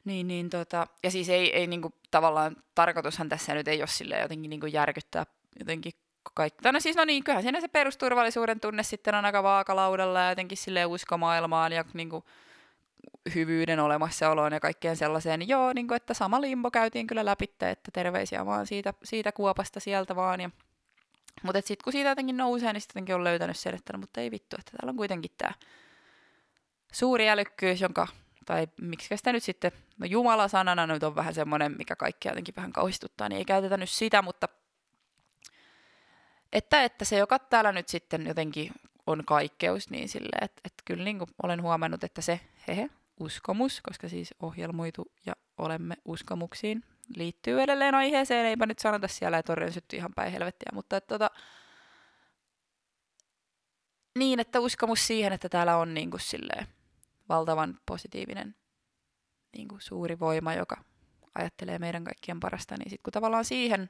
Niin, 0.05 0.27
niin 0.27 0.49
tota, 0.49 0.87
ja 1.03 1.11
siis 1.11 1.29
ei, 1.29 1.55
ei 1.55 1.67
niinku, 1.67 1.93
tavallaan, 2.11 2.55
tarkoitushan 2.75 3.29
tässä 3.29 3.53
nyt 3.53 3.67
ei 3.67 3.81
ole 3.81 3.87
silleen 3.87 4.21
jotenkin 4.21 4.49
niinku 4.49 4.65
järkyttää 4.65 5.25
jotenkin 5.59 5.93
kaikki. 6.33 6.71
No 6.71 6.79
siis 6.79 6.95
no 6.95 7.05
niin, 7.05 7.23
kyllähän 7.23 7.43
siinä 7.43 7.61
se 7.61 7.67
perusturvallisuuden 7.67 8.59
tunne 8.59 8.83
sitten 8.83 9.15
on 9.15 9.25
aika 9.25 9.43
vaakalaudalla 9.43 10.19
ja 10.19 10.29
jotenkin 10.29 10.57
sille 10.57 10.85
usko 10.85 11.17
maailmaan 11.17 11.71
ja 11.71 11.85
niin 11.93 12.09
kuin, 12.09 12.23
hyvyyden 13.35 13.79
olemassaoloon 13.79 14.53
ja 14.53 14.59
kaikkeen 14.59 14.97
sellaiseen. 14.97 15.39
Niin 15.39 15.49
joo, 15.49 15.73
niin 15.73 15.87
kuin, 15.87 15.95
että 15.95 16.13
sama 16.13 16.41
limbo 16.41 16.71
käytiin 16.71 17.07
kyllä 17.07 17.25
läpi, 17.25 17.43
että 17.43 17.91
terveisiä 17.93 18.45
vaan 18.45 18.67
siitä, 18.67 18.93
siitä 19.03 19.31
kuopasta 19.31 19.79
sieltä 19.79 20.15
vaan. 20.15 20.41
Ja, 20.41 20.49
mutta 21.43 21.61
sitten 21.61 21.83
kun 21.83 21.93
siitä 21.93 22.09
jotenkin 22.09 22.37
nousee, 22.37 22.73
niin 22.73 22.81
sitten 22.81 23.15
on 23.15 23.23
löytänyt 23.23 23.57
sen, 23.57 23.75
että 23.75 23.93
no, 23.93 23.99
mutta 23.99 24.21
ei 24.21 24.31
vittu, 24.31 24.55
että 24.59 24.71
täällä 24.71 24.89
on 24.89 24.97
kuitenkin 24.97 25.31
tämä 25.37 25.53
suuri 26.93 27.29
älykkyys, 27.29 27.81
jonka, 27.81 28.07
tai 28.45 28.67
miksi 28.81 29.17
sitä 29.17 29.33
nyt 29.33 29.43
sitten, 29.43 29.71
no 29.97 30.05
Jumala 30.05 30.47
sanana 30.47 30.87
nyt 30.87 31.03
on 31.03 31.15
vähän 31.15 31.33
semmoinen, 31.33 31.75
mikä 31.77 31.95
kaikki 31.95 32.27
jotenkin 32.27 32.55
vähän 32.55 32.73
kauhistuttaa, 32.73 33.29
niin 33.29 33.37
ei 33.37 33.45
käytetä 33.45 33.77
nyt 33.77 33.89
sitä, 33.89 34.21
mutta 34.21 34.49
että, 36.53 36.83
että 36.83 37.05
se, 37.05 37.17
joka 37.17 37.39
täällä 37.39 37.71
nyt 37.71 37.87
sitten 37.87 38.27
jotenkin 38.27 38.71
on 39.07 39.25
kaikkeus, 39.25 39.89
niin 39.89 40.09
silleen, 40.09 40.43
että, 40.43 40.61
että 40.65 40.83
kyllä 40.85 41.03
niin 41.03 41.17
kuin 41.17 41.29
olen 41.43 41.61
huomannut, 41.61 42.03
että 42.03 42.21
se 42.21 42.39
hehe, 42.67 42.89
uskomus, 43.19 43.81
koska 43.81 44.09
siis 44.09 44.33
ohjelmoitu 44.39 45.11
ja 45.25 45.33
olemme 45.57 45.95
uskomuksiin 46.05 46.83
liittyy 47.15 47.61
edelleen 47.61 47.95
aiheeseen. 47.95 48.45
Eipä 48.45 48.65
nyt 48.65 48.79
sanota 48.79 49.07
siellä, 49.07 49.37
että 49.37 49.53
on 49.53 49.73
sytty 49.73 49.95
ihan 49.95 50.13
päin 50.15 50.31
helvettiä, 50.31 50.69
mutta 50.73 50.97
että, 50.97 51.07
tota, 51.07 51.31
niin, 54.19 54.39
että 54.39 54.59
uskomus 54.59 55.07
siihen, 55.07 55.33
että 55.33 55.49
täällä 55.49 55.77
on 55.77 55.93
niin 55.93 56.11
kuin 56.11 56.21
silleen, 56.21 56.67
valtavan 57.29 57.79
positiivinen 57.85 58.55
niin 59.57 59.67
kuin 59.67 59.81
suuri 59.81 60.19
voima, 60.19 60.53
joka 60.53 60.83
ajattelee 61.35 61.79
meidän 61.79 62.03
kaikkien 62.03 62.39
parasta, 62.39 62.75
niin 62.77 62.89
sitten 62.89 63.03
kun 63.03 63.13
tavallaan 63.13 63.45
siihen 63.45 63.89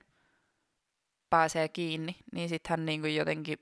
pääsee 1.29 1.67
kiinni, 1.67 2.15
niin 2.31 2.50
sittenhän 2.50 2.86
niin 2.86 3.01
kuin 3.01 3.15
jotenkin 3.15 3.59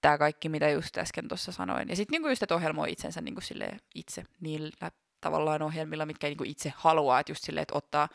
tämä 0.00 0.18
kaikki, 0.18 0.48
mitä 0.48 0.70
just 0.70 0.98
äsken 0.98 1.28
tuossa 1.28 1.52
sanoin. 1.52 1.88
Ja 1.88 1.96
sitten 1.96 2.22
niin 2.22 2.30
just, 2.30 2.42
että 2.42 2.54
ohjelmoi 2.54 2.92
itsensä 2.92 3.20
niin 3.20 3.34
kuin 3.34 3.80
itse 3.94 4.24
niillä 4.40 4.90
tavallaan 5.20 5.62
ohjelmilla, 5.62 6.06
mitkä 6.06 6.26
niin 6.26 6.46
itse 6.46 6.72
haluaa, 6.76 7.20
että 7.20 7.32
just 7.32 7.44
silleen, 7.44 7.62
että 7.62 7.78
ottaa 7.78 8.08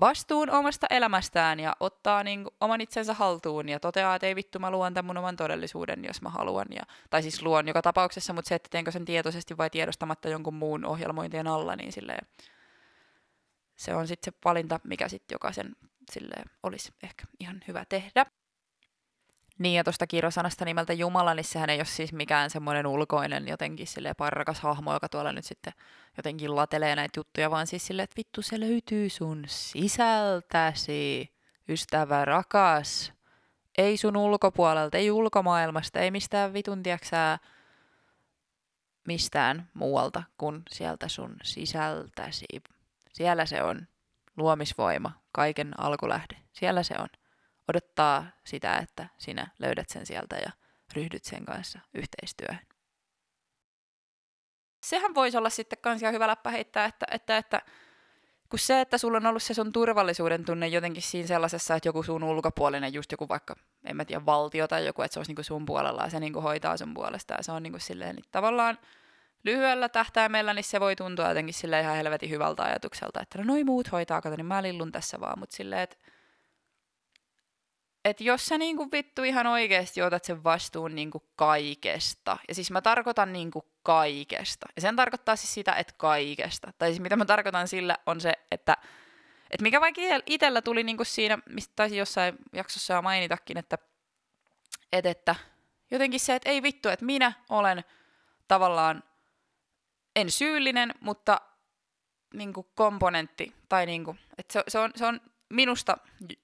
vastuun 0.00 0.50
omasta 0.50 0.86
elämästään 0.90 1.60
ja 1.60 1.76
ottaa 1.80 2.24
niin 2.24 2.44
kuin, 2.44 2.54
oman 2.60 2.80
itsensä 2.80 3.14
haltuun 3.14 3.68
ja 3.68 3.80
toteaa, 3.80 4.14
että 4.14 4.26
ei 4.26 4.36
vittu, 4.36 4.58
mä 4.58 4.70
luon 4.70 4.94
tämän 4.94 5.06
mun 5.06 5.16
oman 5.16 5.36
todellisuuden, 5.36 6.04
jos 6.04 6.22
mä 6.22 6.28
haluan. 6.28 6.66
Ja, 6.70 6.82
tai 7.10 7.22
siis 7.22 7.42
luon 7.42 7.68
joka 7.68 7.82
tapauksessa, 7.82 8.32
mutta 8.32 8.48
se, 8.48 8.54
että 8.54 8.68
teenkö 8.70 8.90
sen 8.90 9.04
tietoisesti 9.04 9.56
vai 9.56 9.70
tiedostamatta 9.70 10.28
jonkun 10.28 10.54
muun 10.54 10.84
ohjelmointien 10.84 11.46
alla, 11.46 11.76
niin 11.76 11.92
silleen, 11.92 12.26
se 13.76 13.94
on 13.94 14.08
sitten 14.08 14.32
se 14.32 14.38
valinta, 14.44 14.80
mikä 14.84 15.08
sitten 15.08 15.34
jokaisen 15.34 15.76
silleen, 16.10 16.50
olisi 16.62 16.92
ehkä 17.02 17.24
ihan 17.40 17.60
hyvä 17.68 17.84
tehdä. 17.88 18.26
Niin, 19.58 19.74
ja 19.74 19.84
tuosta 19.84 20.06
kirjosanasta 20.06 20.64
nimeltä 20.64 20.92
Jumala, 20.92 21.34
niin 21.34 21.44
sehän 21.44 21.70
ei 21.70 21.78
ole 21.78 21.84
siis 21.84 22.12
mikään 22.12 22.50
semmoinen 22.50 22.86
ulkoinen 22.86 23.48
jotenkin 23.48 23.86
sille 23.86 24.14
parrakas 24.14 24.60
hahmo, 24.60 24.92
joka 24.92 25.08
tuolla 25.08 25.32
nyt 25.32 25.44
sitten 25.44 25.72
jotenkin 26.16 26.56
latelee 26.56 26.96
näitä 26.96 27.20
juttuja, 27.20 27.50
vaan 27.50 27.66
siis 27.66 27.86
silleen, 27.86 28.04
että 28.04 28.16
vittu 28.16 28.42
se 28.42 28.60
löytyy 28.60 29.08
sun 29.08 29.44
sisältäsi, 29.46 31.32
ystävä 31.68 32.24
rakas. 32.24 33.12
Ei 33.78 33.96
sun 33.96 34.16
ulkopuolelta, 34.16 34.98
ei 34.98 35.10
ulkomaailmasta, 35.10 36.00
ei 36.00 36.10
mistään 36.10 36.52
vitun, 36.52 36.82
tiiäksää, 36.82 37.38
mistään 39.06 39.70
muualta 39.74 40.22
kuin 40.38 40.62
sieltä 40.70 41.08
sun 41.08 41.36
sisältäsi. 41.42 42.46
Siellä 43.12 43.46
se 43.46 43.62
on 43.62 43.86
luomisvoima, 44.36 45.12
kaiken 45.32 45.80
alkulähde. 45.80 46.36
Siellä 46.52 46.82
se 46.82 46.94
on 46.98 47.08
odottaa 47.68 48.26
sitä, 48.46 48.76
että 48.76 49.08
sinä 49.18 49.50
löydät 49.58 49.88
sen 49.88 50.06
sieltä 50.06 50.36
ja 50.36 50.52
ryhdyt 50.94 51.24
sen 51.24 51.44
kanssa 51.44 51.78
yhteistyöhön. 51.94 52.66
Sehän 54.82 55.14
voisi 55.14 55.38
olla 55.38 55.50
sitten 55.50 55.78
kans 55.82 56.02
ihan 56.02 56.14
hyvä 56.14 56.26
läppä 56.26 56.50
heittää, 56.50 56.84
että, 56.84 57.06
että, 57.10 57.36
että 57.36 57.62
kun 58.48 58.58
se, 58.58 58.80
että 58.80 58.98
sulla 58.98 59.16
on 59.16 59.26
ollut 59.26 59.42
se 59.42 59.54
sun 59.54 59.72
turvallisuuden 59.72 60.44
tunne 60.44 60.68
jotenkin 60.68 61.02
siinä 61.02 61.28
sellaisessa, 61.28 61.74
että 61.74 61.88
joku 61.88 62.02
sun 62.02 62.24
ulkopuolinen, 62.24 62.94
just 62.94 63.12
joku 63.12 63.28
vaikka, 63.28 63.56
en 63.84 63.96
mä 63.96 64.04
tiedä, 64.04 64.26
valtio 64.26 64.68
tai 64.68 64.86
joku, 64.86 65.02
että 65.02 65.12
se 65.12 65.18
olisi 65.20 65.30
niinku 65.30 65.42
sun 65.42 65.66
puolella 65.66 66.02
ja 66.02 66.10
se 66.10 66.20
niinku 66.20 66.40
hoitaa 66.40 66.76
sun 66.76 66.94
puolesta 66.94 67.34
ja 67.34 67.42
se 67.42 67.52
on 67.52 67.62
niinku 67.62 67.78
silleen, 67.78 68.16
niin 68.16 68.24
tavallaan 68.32 68.78
lyhyellä 69.44 69.88
tähtäimellä, 69.88 70.54
niin 70.54 70.64
se 70.64 70.80
voi 70.80 70.96
tuntua 70.96 71.28
jotenkin 71.28 71.54
sille 71.54 71.80
ihan 71.80 71.96
helvetin 71.96 72.30
hyvältä 72.30 72.62
ajatukselta, 72.62 73.20
että 73.20 73.38
no 73.38 73.44
noi 73.44 73.64
muut 73.64 73.92
hoitaa, 73.92 74.22
kato, 74.22 74.36
niin 74.36 74.46
mä 74.46 74.62
lillun 74.62 74.92
tässä 74.92 75.20
vaan, 75.20 75.38
mutta 75.38 75.56
silleen, 75.56 75.82
että 75.82 75.96
et 78.04 78.20
jos 78.20 78.46
sä 78.46 78.58
niinku 78.58 78.88
vittu 78.92 79.22
ihan 79.22 79.46
oikeasti 79.46 80.02
otat 80.02 80.24
sen 80.24 80.44
vastuun 80.44 80.94
niinku 80.94 81.22
kaikesta, 81.36 82.38
ja 82.48 82.54
siis 82.54 82.70
mä 82.70 82.82
tarkoitan 82.82 83.32
niinku 83.32 83.72
kaikesta, 83.82 84.66
ja 84.76 84.82
sen 84.82 84.96
tarkoittaa 84.96 85.36
siis 85.36 85.54
sitä, 85.54 85.72
että 85.72 85.94
kaikesta, 85.96 86.72
tai 86.78 86.88
siis 86.88 87.00
mitä 87.00 87.16
mä 87.16 87.24
tarkoitan 87.24 87.68
sillä 87.68 87.96
on 88.06 88.20
se, 88.20 88.32
että 88.50 88.76
et 89.50 89.60
mikä 89.60 89.80
vaikka 89.80 90.00
itsellä 90.26 90.62
tuli 90.62 90.82
niinku 90.82 91.04
siinä, 91.04 91.38
mistä 91.48 91.72
taisi 91.76 91.96
jossain 91.96 92.34
jaksossa 92.52 92.94
jo 92.94 93.02
mainitakin, 93.02 93.58
että, 93.58 93.78
et, 94.92 95.06
että 95.06 95.34
jotenkin 95.90 96.20
se, 96.20 96.34
että 96.34 96.50
ei 96.50 96.62
vittu, 96.62 96.88
että 96.88 97.04
minä 97.04 97.32
olen 97.50 97.84
tavallaan 98.48 99.02
en 100.16 100.30
syyllinen, 100.30 100.94
mutta 101.00 101.40
niinku 102.34 102.66
komponentti, 102.74 103.54
tai 103.68 103.86
niinku, 103.86 104.16
että 104.38 104.52
se, 104.52 104.64
se, 104.68 104.78
on, 104.78 104.90
se 104.96 105.06
on 105.06 105.20
minusta 105.48 105.96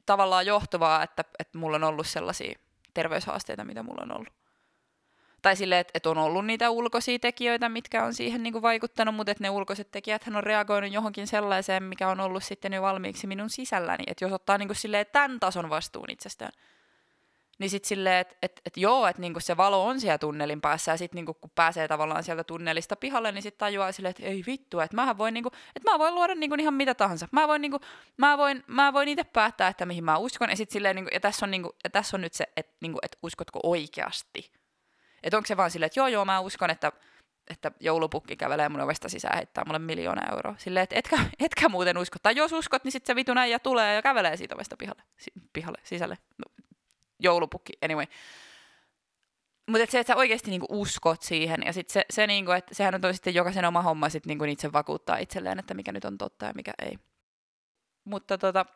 tavallaan 0.06 0.46
johtuvaa, 0.46 1.02
että, 1.02 1.24
että 1.38 1.58
mulla 1.58 1.76
on 1.76 1.84
ollut 1.84 2.06
sellaisia 2.06 2.58
terveyshaasteita, 2.94 3.64
mitä 3.64 3.82
mulla 3.82 4.02
on 4.02 4.16
ollut. 4.16 4.32
Tai 5.42 5.56
silleen, 5.56 5.80
että, 5.80 5.90
että 5.94 6.10
on 6.10 6.18
ollut 6.18 6.46
niitä 6.46 6.70
ulkoisia 6.70 7.18
tekijöitä, 7.18 7.68
mitkä 7.68 8.04
on 8.04 8.14
siihen 8.14 8.42
niin 8.42 8.52
kuin 8.52 8.62
vaikuttanut, 8.62 9.14
mutta 9.14 9.30
että 9.32 9.44
ne 9.44 9.50
ulkoiset 9.50 9.90
tekijät 9.90 10.22
on 10.34 10.44
reagoinut 10.44 10.92
johonkin 10.92 11.26
sellaiseen, 11.26 11.82
mikä 11.82 12.08
on 12.08 12.20
ollut 12.20 12.44
sitten 12.44 12.72
jo 12.72 12.82
valmiiksi 12.82 13.26
minun 13.26 13.50
sisälläni. 13.50 14.04
Että 14.06 14.24
jos 14.24 14.32
ottaa 14.32 14.58
niin 14.58 14.68
kuin 14.68 14.76
silleen 14.76 15.06
tämän 15.12 15.40
tason 15.40 15.70
vastuun 15.70 16.10
itsestään, 16.10 16.52
niin 17.58 17.70
sitten 17.70 17.88
silleen, 17.88 18.20
että 18.20 18.36
et, 18.42 18.60
et 18.66 18.76
joo, 18.76 19.06
että 19.06 19.22
niinku 19.22 19.40
se 19.40 19.56
valo 19.56 19.86
on 19.86 20.00
siellä 20.00 20.18
tunnelin 20.18 20.60
päässä, 20.60 20.92
ja 20.92 20.96
sitten 20.96 21.16
niinku, 21.16 21.34
kun 21.34 21.50
pääsee 21.54 21.88
tavallaan 21.88 22.24
sieltä 22.24 22.44
tunnelista 22.44 22.96
pihalle, 22.96 23.32
niin 23.32 23.42
sitten 23.42 23.58
tajuaa 23.58 23.92
silleen, 23.92 24.10
että 24.10 24.22
ei 24.22 24.44
vittu, 24.46 24.80
että 24.80 24.96
mähän 24.96 25.18
voin, 25.18 25.34
niinku, 25.34 25.50
että 25.76 25.90
mä 25.90 25.98
voin 25.98 26.14
luoda 26.14 26.34
niinku 26.34 26.56
ihan 26.58 26.74
mitä 26.74 26.94
tahansa. 26.94 27.28
Mä 27.32 27.48
voin, 27.48 27.62
niinku, 27.62 27.80
mä 28.16 28.38
voin, 28.38 28.64
mä 28.66 28.92
voin 28.92 29.08
itse 29.08 29.24
päättää, 29.24 29.68
että 29.68 29.86
mihin 29.86 30.04
mä 30.04 30.18
uskon, 30.18 30.50
ja, 30.50 30.56
sit 30.56 30.70
silleen, 30.70 30.96
niinku, 30.96 31.10
ja, 31.14 31.20
tässä 31.20 31.46
on, 31.46 31.50
niinku, 31.50 31.76
ja 31.84 31.90
tässä 31.90 32.16
on 32.16 32.20
nyt 32.20 32.32
se, 32.32 32.44
että 32.56 32.76
niinku, 32.80 32.98
et 33.02 33.18
uskotko 33.22 33.60
oikeasti. 33.62 34.52
Että 35.22 35.36
onko 35.36 35.46
se 35.46 35.56
vaan 35.56 35.70
silleen, 35.70 35.86
että 35.86 36.00
joo, 36.00 36.08
joo, 36.08 36.24
mä 36.24 36.40
uskon, 36.40 36.70
että 36.70 36.92
että 37.50 37.72
joulupukki 37.80 38.36
kävelee 38.36 38.68
mun 38.68 38.80
ovesta 38.80 39.08
sisään 39.08 39.36
heittää 39.36 39.64
mulle 39.64 39.78
miljoona 39.78 40.30
euroa. 40.30 40.54
Silleen, 40.58 40.84
että 40.84 40.96
etkä, 40.96 41.16
etkä 41.46 41.68
muuten 41.68 41.98
usko. 41.98 42.16
Tai 42.22 42.36
jos 42.36 42.52
uskot, 42.52 42.84
niin 42.84 42.92
sitten 42.92 43.12
se 43.12 43.16
vitun 43.16 43.38
äijä 43.38 43.58
tulee 43.58 43.94
ja 43.94 44.02
kävelee 44.02 44.36
siitä 44.36 44.54
ovesta 44.54 44.76
pihalle, 44.76 45.02
si- 45.16 45.32
pihalle 45.52 45.78
sisälle. 45.82 46.18
No, 46.38 46.57
joulupukki, 47.20 47.72
anyway. 47.84 48.06
Mutta 49.68 49.92
se, 49.92 49.98
että 49.98 50.12
sä 50.12 50.16
oikeasti 50.16 50.50
niinku 50.50 50.66
uskot 50.68 51.22
siihen, 51.22 51.62
ja 51.66 51.72
sitten 51.72 51.92
se, 51.92 52.04
se 52.10 52.26
niinku, 52.26 52.50
että 52.50 52.74
sehän 52.74 52.94
on 52.94 53.14
sitten 53.14 53.34
jokaisen 53.34 53.64
oma 53.64 53.82
homma 53.82 54.08
sit 54.08 54.26
niinku 54.26 54.44
itse 54.44 54.72
vakuuttaa 54.72 55.16
itselleen, 55.16 55.58
että 55.58 55.74
mikä 55.74 55.92
nyt 55.92 56.04
on 56.04 56.18
totta 56.18 56.46
ja 56.46 56.52
mikä 56.54 56.72
ei. 56.78 56.98
Mutta 58.04 58.38
tota, 58.38 58.66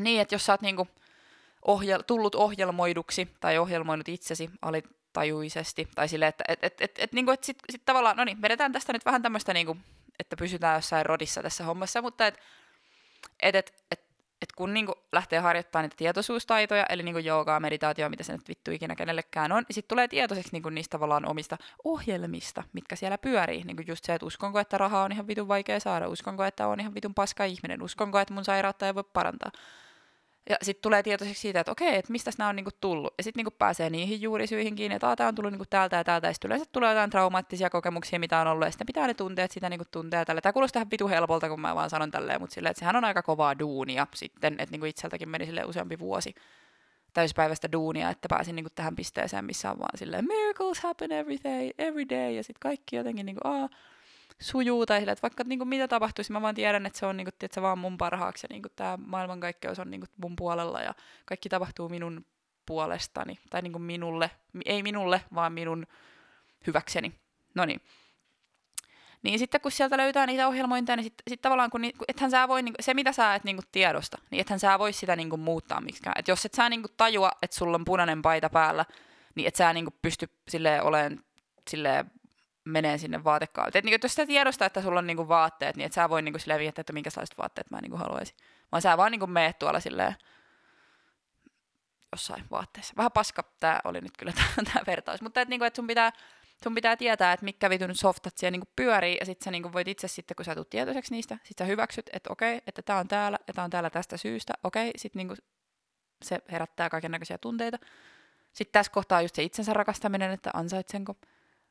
niin, 0.00 0.20
että 0.20 0.34
jos 0.34 0.46
sä 0.46 0.52
oot 0.52 0.60
niinku 0.60 0.88
ohjel, 1.66 2.02
tullut 2.06 2.34
ohjelmoiduksi 2.34 3.28
tai 3.40 3.58
ohjelmoinut 3.58 4.08
itsesi 4.08 4.50
alitajuisesti, 4.62 5.88
tai 5.94 6.08
silleen, 6.08 6.28
että 6.28 6.44
et, 6.48 6.58
et, 6.62 6.80
et, 6.80 6.98
et, 6.98 7.12
niinku, 7.12 7.30
et 7.30 7.44
sit, 7.44 7.58
sit 7.70 7.84
tavallaan, 7.84 8.16
no 8.16 8.24
niin, 8.24 8.42
vedetään 8.42 8.72
tästä 8.72 8.92
nyt 8.92 9.04
vähän 9.04 9.22
tämmöistä, 9.22 9.52
niinku, 9.54 9.76
että 10.18 10.36
pysytään 10.36 10.78
jossain 10.78 11.06
rodissa 11.06 11.42
tässä 11.42 11.64
hommassa, 11.64 12.02
mutta 12.02 12.26
että 12.26 12.40
et, 13.40 13.54
et, 13.54 13.84
et 13.90 14.05
että 14.42 14.54
kun 14.56 14.74
niinku 14.74 14.94
lähtee 15.12 15.38
harjoittamaan 15.38 15.84
niitä 15.84 15.96
tietoisuustaitoja, 15.96 16.86
eli 16.88 17.02
niinku 17.02 17.18
joogaa, 17.18 17.60
meditaatio, 17.60 18.08
mitä 18.08 18.22
se 18.22 18.32
nyt 18.32 18.48
vittu 18.48 18.70
ikinä 18.70 18.96
kenellekään 18.96 19.52
on, 19.52 19.64
niin 19.68 19.74
sitten 19.74 19.88
tulee 19.88 20.08
tietoiseksi 20.08 20.52
niinku 20.52 20.68
niistä 20.68 20.92
tavallaan 20.92 21.28
omista 21.28 21.56
ohjelmista, 21.84 22.62
mitkä 22.72 22.96
siellä 22.96 23.18
pyörii. 23.18 23.64
Niinku 23.64 23.82
just 23.86 24.04
se, 24.04 24.14
että 24.14 24.26
uskonko, 24.26 24.58
että 24.58 24.78
rahaa 24.78 25.04
on 25.04 25.12
ihan 25.12 25.26
vitun 25.26 25.48
vaikea 25.48 25.80
saada, 25.80 26.08
uskonko, 26.08 26.44
että 26.44 26.66
on 26.66 26.80
ihan 26.80 26.94
vitun 26.94 27.14
paska 27.14 27.44
ihminen, 27.44 27.82
uskonko, 27.82 28.18
että 28.18 28.34
mun 28.34 28.44
sairautta 28.44 28.86
ei 28.86 28.94
voi 28.94 29.04
parantaa. 29.12 29.50
Ja 30.50 30.56
sitten 30.62 30.82
tulee 30.82 31.02
tietoiseksi 31.02 31.40
siitä, 31.40 31.60
että 31.60 31.72
okei, 31.72 31.96
että 31.96 32.12
mistä 32.12 32.30
nämä 32.38 32.48
on 32.48 32.56
niinku 32.56 32.70
tullut. 32.80 33.14
Ja 33.18 33.24
sitten 33.24 33.38
niinku 33.38 33.54
pääsee 33.58 33.90
niihin 33.90 34.22
juurisyihin 34.22 34.74
kiinni, 34.74 34.94
että 34.94 35.16
tämä 35.16 35.28
on 35.28 35.34
tullut 35.34 35.52
niinku 35.52 35.64
täältä 35.70 35.96
ja 35.96 36.04
täältä. 36.04 36.26
Ja 36.26 36.32
sitten 36.32 36.48
yleensä 36.48 36.66
tulee 36.72 36.90
jotain 36.90 37.10
traumaattisia 37.10 37.70
kokemuksia, 37.70 38.18
mitä 38.18 38.40
on 38.40 38.46
ollut. 38.46 38.66
Ja 38.66 38.70
sitten 38.70 38.86
pitää 38.86 39.06
ne 39.06 39.14
tunteet 39.14 39.50
sitä 39.50 39.68
niinku 39.68 39.84
tuntea 39.90 40.24
tälle. 40.24 40.40
Tämä 40.40 40.52
kuulostaa 40.52 40.80
ihan 40.80 40.90
vitu 40.90 41.08
helpolta, 41.08 41.48
kun 41.48 41.60
mä 41.60 41.74
vaan 41.74 41.90
sanon 41.90 42.10
tälleen. 42.10 42.40
Mutta 42.40 42.54
silleen, 42.54 42.70
että 42.70 42.78
sehän 42.78 42.96
on 42.96 43.04
aika 43.04 43.22
kovaa 43.22 43.58
duunia 43.58 44.06
sitten. 44.14 44.52
Että 44.52 44.70
niinku 44.70 44.86
itseltäkin 44.86 45.28
meni 45.28 45.46
sille 45.46 45.64
useampi 45.64 45.98
vuosi 45.98 46.34
täyspäiväistä 47.12 47.72
duunia, 47.72 48.10
että 48.10 48.28
pääsin 48.28 48.56
niinku 48.56 48.70
tähän 48.74 48.96
pisteeseen, 48.96 49.44
missä 49.44 49.70
on 49.70 49.78
vaan 49.78 49.98
silleen 49.98 50.26
miracles 50.26 50.80
happen 50.80 51.12
every 51.12 51.36
day, 51.44 51.70
every 51.78 52.08
day. 52.08 52.30
Ja 52.32 52.42
sitten 52.44 52.60
kaikki 52.60 52.96
jotenkin 52.96 53.26
niinku, 53.26 53.48
aah 53.48 53.70
sujuu 54.40 54.86
tai 54.86 54.98
sille, 55.00 55.12
että 55.12 55.22
vaikka 55.22 55.44
niin 55.46 55.58
kuin 55.58 55.68
mitä 55.68 55.88
tapahtuisi, 55.88 56.32
mä 56.32 56.42
vaan 56.42 56.54
tiedän, 56.54 56.86
että 56.86 56.98
se 56.98 57.06
on 57.06 57.16
niin 57.16 57.24
kuin, 57.24 57.34
tiedätkö, 57.38 57.62
vaan 57.62 57.78
mun 57.78 57.98
parhaaksi 57.98 58.44
ja 58.44 58.54
niin 58.54 58.62
kuin, 58.62 58.72
tämä 58.76 58.98
maailmankaikkeus 59.06 59.78
on 59.78 59.90
niin 59.90 60.00
kuin, 60.00 60.10
mun 60.16 60.36
puolella 60.36 60.80
ja 60.80 60.94
kaikki 61.24 61.48
tapahtuu 61.48 61.88
minun 61.88 62.26
puolestani 62.66 63.38
tai 63.50 63.62
niin 63.62 63.72
kuin 63.72 63.82
minulle, 63.82 64.30
ei 64.64 64.82
minulle, 64.82 65.20
vaan 65.34 65.52
minun 65.52 65.86
hyväkseni. 66.66 67.12
No 67.54 67.64
niin. 67.64 67.80
Niin 69.22 69.38
sitten 69.38 69.60
kun 69.60 69.72
sieltä 69.72 69.96
löytää 69.96 70.26
niitä 70.26 70.48
ohjelmointeja, 70.48 70.96
niin 70.96 71.04
sitten 71.04 71.24
sit 71.28 71.42
tavallaan 71.42 71.70
kun, 71.70 71.84
ethän 72.08 72.30
sä 72.30 72.48
voi, 72.48 72.62
niin, 72.62 72.74
se 72.80 72.94
mitä 72.94 73.12
sä 73.12 73.34
et 73.34 73.44
niin 73.44 73.58
tiedosta, 73.72 74.18
niin 74.30 74.40
ethän 74.40 74.60
sä 74.60 74.78
voi 74.78 74.92
sitä 74.92 75.16
niin 75.16 75.40
muuttaa 75.40 75.80
miksikään. 75.80 76.14
Et 76.18 76.28
jos 76.28 76.44
et 76.44 76.54
sä 76.54 76.68
niin 76.68 76.82
tajua, 76.96 77.30
että 77.42 77.56
sulla 77.56 77.74
on 77.74 77.84
punainen 77.84 78.22
paita 78.22 78.50
päällä, 78.50 78.84
niin 79.34 79.48
et 79.48 79.56
sä 79.56 79.72
niin 79.72 79.86
pysty 80.02 80.28
silleen 80.48 80.82
olemaan 80.82 81.20
silleen 81.70 82.10
menee 82.66 82.98
sinne 82.98 83.24
vaatekaalle. 83.24 83.70
Et 83.74 83.84
niinku, 83.84 84.04
jos 84.04 84.14
sä 84.14 84.26
tiedostaa, 84.26 84.66
että 84.66 84.82
sulla 84.82 84.98
on 84.98 85.06
niinku 85.06 85.28
vaatteet, 85.28 85.76
niin 85.76 85.86
et 85.86 85.92
sä 85.92 86.08
voi 86.08 86.22
niinku 86.22 86.38
silleen 86.38 86.60
viettää, 86.60 86.80
että 86.80 86.92
minkälaiset 86.92 87.38
vaatteet 87.38 87.70
mä 87.70 87.80
niinku 87.80 87.96
haluaisin. 87.96 88.36
Vaan 88.72 88.82
sä 88.82 88.96
vaan 88.96 89.12
niinku 89.12 89.26
meet 89.26 89.58
tuolla 89.58 89.80
silleen 89.80 90.16
jossain 92.12 92.44
vaatteessa. 92.50 92.94
Vähän 92.96 93.12
paska 93.12 93.42
tää 93.60 93.80
oli 93.84 94.00
nyt 94.00 94.16
kyllä 94.18 94.32
tämä 94.72 94.84
vertaus, 94.86 95.22
mutta 95.22 95.40
et 95.40 95.48
niinku, 95.48 95.64
et 95.64 95.76
sun 95.76 95.86
pitää 95.86 96.12
sun 96.62 96.74
pitää 96.74 96.96
tietää, 96.96 97.32
että 97.32 97.44
mikä 97.44 97.70
vitun 97.70 97.94
softat 97.94 98.38
siellä 98.38 98.50
niinku 98.50 98.68
pyörii, 98.76 99.16
ja 99.20 99.26
sit 99.26 99.42
sä 99.42 99.50
niinku 99.50 99.72
voit 99.72 99.88
itse 99.88 100.08
sitten, 100.08 100.34
kun 100.34 100.44
sä 100.44 100.54
tulet 100.54 100.70
tietoiseksi 100.70 101.14
niistä, 101.14 101.38
sit 101.44 101.58
sä 101.58 101.64
hyväksyt, 101.64 102.10
että 102.12 102.32
okei, 102.32 102.60
että 102.66 102.82
tää 102.82 102.98
on 102.98 103.08
täällä, 103.08 103.38
ja 103.46 103.54
tää 103.54 103.64
on 103.64 103.70
täällä 103.70 103.90
tästä 103.90 104.16
syystä, 104.16 104.52
okei, 104.64 104.90
sit 104.96 105.14
niinku 105.14 105.34
se 106.24 106.38
herättää 106.52 106.90
kaiken 106.90 107.10
näköisiä 107.10 107.38
tunteita. 107.38 107.78
Sitten 108.52 108.72
tässä 108.72 108.92
kohtaa 108.92 109.22
just 109.22 109.34
se 109.34 109.42
itsensä 109.42 109.72
rakastaminen, 109.72 110.30
että 110.30 110.50
ansaitsenko 110.54 111.14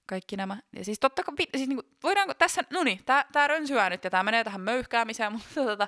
kaikki 0.06 0.36
nämä. 0.36 0.58
Ja 0.76 0.86
siis 0.86 1.00
totta 1.00 1.24
kai, 1.24 1.34
siis 1.58 1.68
niinku, 1.68 1.84
voidaanko 2.04 2.34
tässä, 2.34 2.62
no 2.70 2.84
niin, 2.84 3.00
tää, 3.06 3.26
tää 3.32 3.48
rönsyää 3.48 3.90
nyt 3.90 4.04
ja 4.04 4.10
tää 4.10 4.24
menee 4.24 4.44
tähän 4.44 4.62
möyhkäämiseen, 4.62 5.32
mutta 5.34 5.48
tota, 5.56 5.88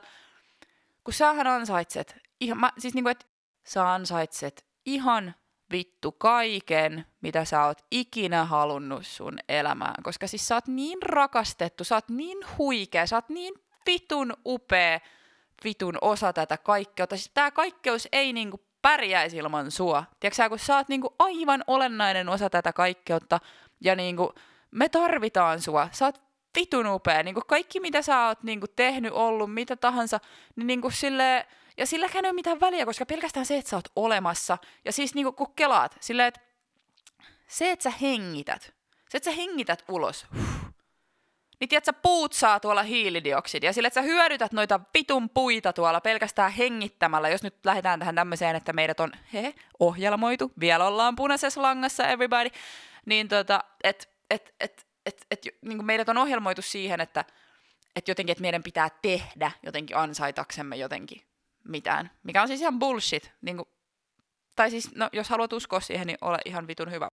kun 1.03 1.13
sähän 1.13 1.47
ansaitset, 1.47 2.17
ihan, 2.39 2.59
mä, 2.59 2.71
siis 2.77 2.93
niinku, 2.93 3.09
että 3.09 3.25
sä 3.63 3.93
ansaitset 3.93 4.65
ihan 4.85 5.35
vittu 5.71 6.11
kaiken, 6.11 7.05
mitä 7.21 7.45
sä 7.45 7.65
oot 7.65 7.81
ikinä 7.91 8.45
halunnut 8.45 9.05
sun 9.05 9.39
elämään. 9.49 10.03
Koska 10.03 10.27
siis 10.27 10.47
sä 10.47 10.55
oot 10.55 10.67
niin 10.67 11.03
rakastettu, 11.03 11.83
sä 11.83 11.95
oot 11.95 12.09
niin 12.09 12.37
huikea, 12.57 13.07
sä 13.07 13.15
oot 13.15 13.29
niin 13.29 13.53
vitun 13.85 14.33
upea 14.45 14.99
vitun 15.63 15.97
osa 16.01 16.33
tätä 16.33 16.57
kaikkeutta. 16.57 17.15
Siis 17.17 17.31
tää 17.33 17.51
kaikkeus 17.51 18.07
ei 18.11 18.33
niinku 18.33 18.61
pärjäisi 18.81 19.37
ilman 19.37 19.71
sua. 19.71 20.03
Tiedätkö 20.19 20.49
kun 20.49 20.59
sä 20.59 20.75
oot 20.75 20.89
niinku 20.89 21.15
aivan 21.19 21.63
olennainen 21.67 22.29
osa 22.29 22.49
tätä 22.49 22.73
kaikkeutta 22.73 23.39
ja 23.81 23.95
niinku 23.95 24.33
me 24.71 24.89
tarvitaan 24.89 25.61
sua. 25.61 25.89
Sä 25.91 26.05
oot 26.05 26.21
vitun 26.59 26.87
upea. 26.87 27.23
Niinku 27.23 27.41
kaikki 27.47 27.79
mitä 27.79 28.01
sä 28.01 28.25
oot 28.25 28.43
niinku 28.43 28.67
tehnyt, 28.75 29.13
ollut, 29.13 29.53
mitä 29.53 29.75
tahansa, 29.75 30.19
niin 30.55 30.67
niinku 30.67 30.89
silleen, 30.89 31.45
ja 31.77 31.85
silläkään 31.85 32.25
ei 32.25 32.29
ole 32.29 32.35
mitään 32.35 32.59
väliä, 32.59 32.85
koska 32.85 33.05
pelkästään 33.05 33.45
se, 33.45 33.57
että 33.57 33.69
sä 33.69 33.75
oot 33.75 33.91
olemassa, 33.95 34.57
ja 34.85 34.91
siis 34.91 35.15
niinku 35.15 35.31
kun 35.31 35.53
kelaat, 35.55 35.97
silleen, 35.99 36.27
että 36.27 36.39
se, 37.47 37.71
että 37.71 37.83
sä 37.83 37.97
hengität, 38.01 38.73
se, 39.09 39.17
että 39.17 39.31
sä 39.31 39.35
hengität 39.35 39.83
ulos, 39.87 40.25
niin 41.59 41.69
tiedät, 41.69 41.85
sä 41.85 41.93
puut 41.93 42.33
saa 42.33 42.59
tuolla 42.59 42.83
hiilidioksidia, 42.83 43.73
sillä 43.73 43.87
että 43.87 44.01
sä 44.01 44.05
hyödytät 44.05 44.51
noita 44.51 44.79
vitun 44.93 45.29
puita 45.29 45.73
tuolla 45.73 46.01
pelkästään 46.01 46.51
hengittämällä, 46.51 47.29
jos 47.29 47.43
nyt 47.43 47.55
lähdetään 47.65 47.99
tähän 47.99 48.15
tämmöiseen, 48.15 48.55
että 48.55 48.73
meidät 48.73 48.99
on 48.99 49.11
he, 49.33 49.53
ohjelmoitu, 49.79 50.51
vielä 50.59 50.87
ollaan 50.87 51.15
punaisessa 51.15 51.61
langassa 51.61 52.07
everybody, 52.07 52.49
niin 53.07 53.27
tota, 53.27 53.63
että 53.83 54.05
et, 54.29 54.55
et, 54.59 54.87
et, 55.05 55.25
et, 55.31 55.47
niin 55.61 55.85
meidät 55.85 56.09
on 56.09 56.17
ohjelmoitu 56.17 56.61
siihen, 56.61 57.01
että 57.01 57.25
et 57.95 58.07
jotenkin, 58.07 58.31
että 58.31 58.41
meidän 58.41 58.63
pitää 58.63 58.89
tehdä 59.01 59.51
jotenkin 59.63 59.97
ansaitaksemme 59.97 60.75
jotenkin 60.75 61.21
mitään, 61.63 62.11
mikä 62.23 62.41
on 62.41 62.47
siis 62.47 62.61
ihan 62.61 62.79
bullshit. 62.79 63.31
Niin 63.41 63.57
kuin, 63.57 63.69
tai 64.55 64.71
siis, 64.71 64.95
no, 64.95 65.09
jos 65.13 65.29
haluat 65.29 65.53
uskoa 65.53 65.79
siihen, 65.79 66.07
niin 66.07 66.17
ole 66.21 66.37
ihan 66.45 66.67
vitun 66.67 66.91
hyvä. 66.91 67.07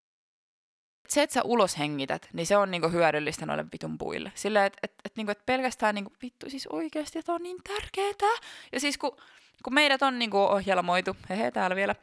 Se, 1.09 1.23
että 1.23 1.35
sä 1.35 1.43
ulos 1.43 1.79
hengität, 1.79 2.29
niin 2.33 2.47
se 2.47 2.57
on 2.57 2.71
niinku 2.71 2.89
hyödyllistä 2.89 3.47
noille 3.47 3.65
vitun 3.73 3.99
puille. 3.99 4.33
Silleen, 4.35 4.67
että 4.67 4.79
et, 4.83 4.93
et, 5.05 5.17
niinku, 5.17 5.31
et 5.31 5.47
pelkästään 5.47 5.95
niinku, 5.95 6.13
vittu 6.23 6.51
siis 6.51 6.67
oikeasti, 6.67 7.19
että 7.19 7.33
on 7.33 7.43
niin 7.43 7.57
tärkeetä. 7.65 8.27
Ja 8.73 8.81
siis 8.81 8.99
kun, 8.99 9.17
kun 9.63 9.75
meidät 9.75 10.03
on 10.03 10.19
niinku 10.19 10.39
ohjelmoitu, 10.39 11.17
hehe 11.29 11.51
täällä 11.51 11.77
vielä, 11.77 11.95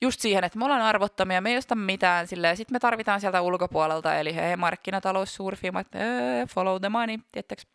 just 0.00 0.20
siihen, 0.20 0.44
että 0.44 0.58
me 0.58 0.64
ollaan 0.64 0.82
arvottomia, 0.82 1.40
me 1.40 1.50
ei 1.50 1.56
osta 1.56 1.74
mitään, 1.74 2.26
silleen, 2.26 2.56
sit 2.56 2.70
me 2.70 2.78
tarvitaan 2.78 3.20
sieltä 3.20 3.40
ulkopuolelta, 3.40 4.18
eli 4.18 4.34
he, 4.34 4.56
markkinatalous, 4.56 5.34
suurfirmat, 5.34 5.86
öö, 5.94 6.46
follow 6.46 6.80
the 6.80 6.88
money, 6.88 7.18
tiettäks, 7.32 7.66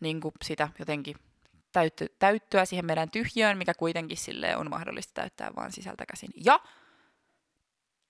niin 0.00 0.20
kuin 0.20 0.32
sitä 0.44 0.68
jotenkin 0.78 1.16
täytty, 1.72 2.14
täyttöä 2.18 2.64
siihen 2.64 2.86
meidän 2.86 3.10
tyhjöön, 3.10 3.58
mikä 3.58 3.74
kuitenkin 3.74 4.16
sille 4.16 4.56
on 4.56 4.70
mahdollista 4.70 5.14
täyttää 5.14 5.50
vaan 5.56 5.72
sisältä 5.72 6.06
käsin. 6.06 6.30
Ja 6.44 6.60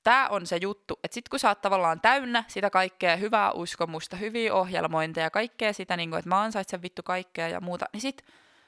tämä 0.03 0.29
on 0.29 0.47
se 0.47 0.57
juttu, 0.57 1.01
että 1.05 1.15
sitten 1.15 1.31
kun 1.31 1.41
sä 1.41 1.49
oot 1.49 1.61
tavallaan 1.61 2.01
täynnä 2.01 2.45
sitä 2.49 2.71
kaikkea 2.71 3.17
hyvää 3.17 3.53
uskomusta, 3.53 4.17
hyviä 4.17 4.55
ohjelmointeja, 4.55 5.31
kaikkea 5.31 5.73
sitä, 5.73 5.97
niin 5.97 6.11
kuin, 6.11 6.19
että 6.19 6.29
mä 6.29 6.41
ansaitsen 6.41 6.83
vittu 6.83 7.03
kaikkea 7.03 7.49
ja 7.49 7.61
muuta, 7.61 7.87
niin 7.93 8.01
sitten 8.01 8.27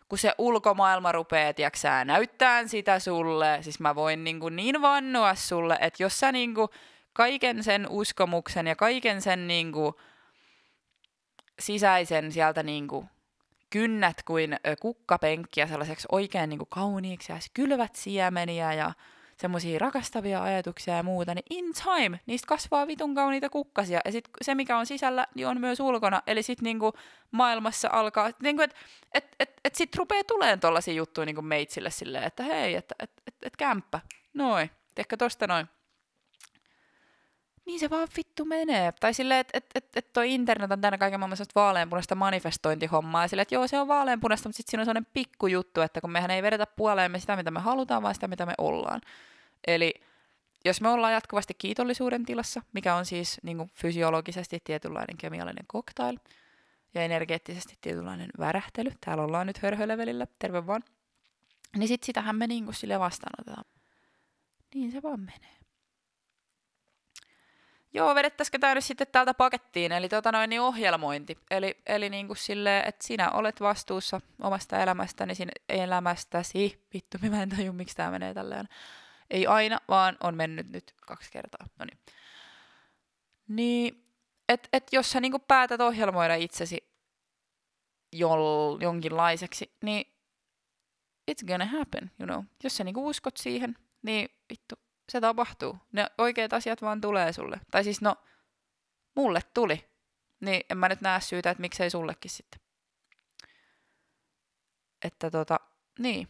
kun 0.09 0.19
se 0.19 0.33
ulkomaailma 0.39 1.13
rupeaa, 1.13 1.53
tiiäksää, 1.53 2.05
näyttää 2.05 2.67
sitä 2.67 2.99
sulle, 2.99 3.59
siis 3.61 3.81
mä 3.81 3.95
voin 3.95 4.25
niin, 4.25 4.41
kuin 4.41 4.57
niin 4.57 4.83
vannoa 4.83 5.35
sulle, 5.35 5.79
että 5.81 6.03
jos 6.03 6.21
sä 6.21 6.33
niin 6.33 6.55
kuin 6.55 6.69
kaiken 7.13 7.65
sen 7.65 7.87
uskomuksen 7.91 8.67
ja 8.67 8.77
kaiken 8.77 9.23
sen 9.23 9.49
niin 9.49 9.73
kuin 9.73 9.95
sisäisen 11.59 12.33
sieltä 12.33 12.63
niin 12.63 12.89
kuin 12.89 13.09
kynnät 13.71 14.23
kuin 14.23 14.57
kukkapenkkiä 14.81 15.67
sellaiseksi 15.67 16.09
oikein 16.13 16.51
niin 16.51 16.59
kuin 16.59 16.69
kauniiksi 16.71 17.33
ja 17.33 17.39
kylvät 17.55 17.95
siemeniä 17.95 18.73
ja 18.73 18.93
semmoisia 19.37 19.79
rakastavia 19.79 20.43
ajatuksia 20.43 20.97
ja 20.97 21.03
muuta, 21.03 21.35
niin 21.35 21.45
in 21.51 21.65
time 21.75 22.21
niistä 22.27 22.47
kasvaa 22.47 22.87
vitun 22.87 23.15
kauniita 23.15 23.51
kukkasia. 23.51 24.01
Ja 24.05 24.13
sitten 24.13 24.33
se, 24.43 24.55
mikä 24.55 24.79
on 24.79 24.87
sisällä, 24.87 25.27
niin 25.35 25.47
on 25.47 25.61
myös 25.61 25.81
ulkona. 25.81 26.23
Eli 26.27 26.43
sitten 26.43 26.65
niinku 26.65 26.93
maailmassa 27.31 27.89
alkaa, 27.93 28.31
niinku, 28.43 28.63
että 28.63 28.77
et, 29.15 29.37
et, 29.41 29.53
et 29.65 29.75
sitten 29.75 29.99
rupeaa 29.99 30.25
tulemaan 30.25 30.61
tollaisia 30.61 30.95
juttuja 30.95 31.27
niinku 31.27 31.43
meitsille 31.43 31.91
silleen, 31.91 32.25
että 32.25 32.43
hei, 32.43 32.75
että 32.75 32.95
et, 32.99 33.11
et, 33.27 33.35
et 33.43 33.57
kämppä, 33.57 34.01
noin, 34.35 34.71
tehkö 34.95 35.17
tosta 35.17 35.47
noin 35.47 35.69
niin 37.67 37.81
se 37.81 37.91
vaan 37.91 38.09
vittu 38.17 38.45
menee. 38.45 38.93
Tai 39.01 39.15
silleen, 39.15 39.41
että 39.41 39.59
et, 39.59 39.67
et, 39.75 39.97
et 39.97 40.13
toi 40.13 40.35
internet 40.35 40.71
on 40.71 40.81
tänne 40.81 40.99
kaiken 40.99 41.21
maailman 41.21 41.39
vaaleanpunaista 41.55 42.15
manifestointihommaa. 42.15 43.25
Ja 43.25 43.29
silleen, 43.29 43.43
että 43.43 43.55
joo, 43.55 43.67
se 43.67 43.81
on 43.81 43.89
vaaleanpunaista, 43.89 44.49
mutta 44.49 44.57
sitten 44.57 44.71
siinä 44.71 44.81
on 44.81 44.85
sellainen 44.85 45.11
pikkujuttu, 45.13 45.81
että 45.81 46.01
kun 46.01 46.11
mehän 46.11 46.31
ei 46.31 46.43
vedetä 46.43 46.67
puoleemme 46.67 47.19
sitä, 47.21 47.37
mitä 47.37 47.51
me 47.51 47.61
halutaan, 47.61 48.03
vaan 48.03 48.15
sitä, 48.15 48.29
mitä 48.29 48.47
me 48.47 48.55
ollaan. 48.59 49.01
Eli 49.67 49.95
jos 50.65 50.81
me 50.81 50.89
ollaan 50.89 51.13
jatkuvasti 51.13 51.55
kiitollisuuden 51.55 52.25
tilassa, 52.25 52.63
mikä 52.73 52.95
on 52.95 53.07
siis 53.07 53.41
niin 53.43 53.57
kuin 53.57 53.71
fysiologisesti 53.75 54.61
tietynlainen 54.65 55.17
kemiallinen 55.17 55.67
cocktail, 55.73 56.19
ja 56.95 57.03
energeettisesti 57.03 57.75
tietynlainen 57.81 58.31
värähtely, 58.39 58.91
täällä 59.01 59.25
ollaan 59.25 59.47
nyt 59.47 59.59
hörhölevelillä, 59.59 60.27
terve 60.39 60.67
vaan, 60.67 60.83
niin 61.77 61.89
sit 61.89 62.03
sitähän 62.03 62.37
me 62.37 62.47
niin 62.47 62.65
kuin 62.65 62.75
sille 62.75 62.99
vastaanotetaan. 62.99 63.65
Niin 64.75 64.93
se 64.93 65.03
vaan 65.03 65.21
menee. 65.21 65.57
Joo, 67.97 68.15
vedettäisikö 68.15 68.59
tämä 68.59 68.75
nyt 68.75 68.85
sitten 68.85 69.07
täältä 69.13 69.35
pakettiin, 69.35 69.93
eli 69.93 70.09
tota 70.09 70.33
noin, 70.33 70.51
niin 70.51 70.61
ohjelmointi. 70.61 71.39
Eli, 71.51 71.77
eli 71.87 72.11
niin 72.11 72.27
kuin 72.27 72.37
silleen, 72.37 72.89
että 72.89 73.07
sinä 73.07 73.31
olet 73.31 73.61
vastuussa 73.61 74.21
omasta 74.43 74.83
elämästäsi, 74.83 75.35
sin, 75.35 75.49
elämästäsi. 75.69 76.87
Vittu, 76.95 77.19
mä 77.31 77.43
en 77.43 77.49
tajua, 77.49 77.73
miksi 77.73 77.97
tämä 77.97 78.11
menee 78.11 78.35
tälleen. 78.35 78.69
Ei 79.31 79.47
aina, 79.47 79.81
vaan 79.89 80.17
on 80.23 80.37
mennyt 80.37 80.69
nyt 80.69 80.95
kaksi 81.07 81.31
kertaa. 81.33 81.67
No 81.79 81.85
niin. 81.85 81.99
Niin, 83.49 84.05
että 84.49 84.69
et 84.73 84.93
jos 84.93 85.11
sä 85.11 85.21
niinku 85.21 85.39
päätät 85.39 85.81
ohjelmoida 85.81 86.35
itsesi 86.35 86.91
jol, 88.13 88.79
jonkinlaiseksi, 88.81 89.73
niin 89.83 90.07
it's 91.31 91.47
gonna 91.47 91.67
happen, 91.67 92.11
you 92.21 92.27
know. 92.27 92.45
Jos 92.65 92.77
sä 92.77 92.85
niinku 92.85 93.09
uskot 93.09 93.37
siihen, 93.37 93.77
niin 94.03 94.29
vittu, 94.51 94.75
se 95.09 95.21
tapahtuu. 95.21 95.79
Ne 95.93 96.07
oikeat 96.19 96.53
asiat 96.53 96.83
vaan 96.83 97.01
tulee 97.01 97.33
sulle. 97.33 97.61
Tai 97.71 97.85
siis 97.85 98.01
no, 98.01 98.17
mulle 99.15 99.41
tuli. 99.55 99.85
Niin 100.41 100.61
en 100.71 100.79
mä 100.79 100.89
nyt 100.89 101.01
näe 101.01 101.21
syytä, 101.21 101.51
että 101.51 101.61
miksei 101.61 101.91
sullekin 101.91 102.31
sitten. 102.31 102.61
Että 105.05 105.31
tota, 105.31 105.61
niin. 105.99 106.29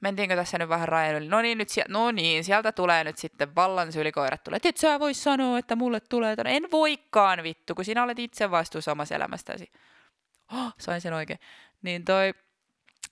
Mentiinkö 0.00 0.36
tässä 0.36 0.58
nyt 0.58 0.68
vähän 0.68 0.88
rajan 0.88 1.14
yli? 1.14 1.28
No 1.28 1.42
niin, 1.42 1.58
nyt 1.58 1.68
sieltä, 1.68 1.92
no 1.92 2.10
niin, 2.10 2.44
sieltä 2.44 2.72
tulee 2.72 3.04
nyt 3.04 3.18
sitten 3.18 3.54
vallan 3.54 3.92
sylikoirat 3.92 4.44
tulee. 4.44 4.60
Et 4.64 4.76
sä 4.76 5.00
vois 5.00 5.24
sanoa, 5.24 5.58
että 5.58 5.76
mulle 5.76 6.00
tulee. 6.00 6.36
No 6.36 6.42
en 6.46 6.68
voikaan 6.72 7.42
vittu, 7.42 7.74
kun 7.74 7.84
sinä 7.84 8.02
olet 8.02 8.18
itse 8.18 8.50
vastuussa 8.50 8.92
omassa 8.92 9.14
elämästäsi. 9.14 9.72
Oh, 10.52 10.74
sain 10.78 11.00
sen 11.00 11.12
oikein. 11.12 11.38
Niin 11.82 12.04
toi, 12.04 12.34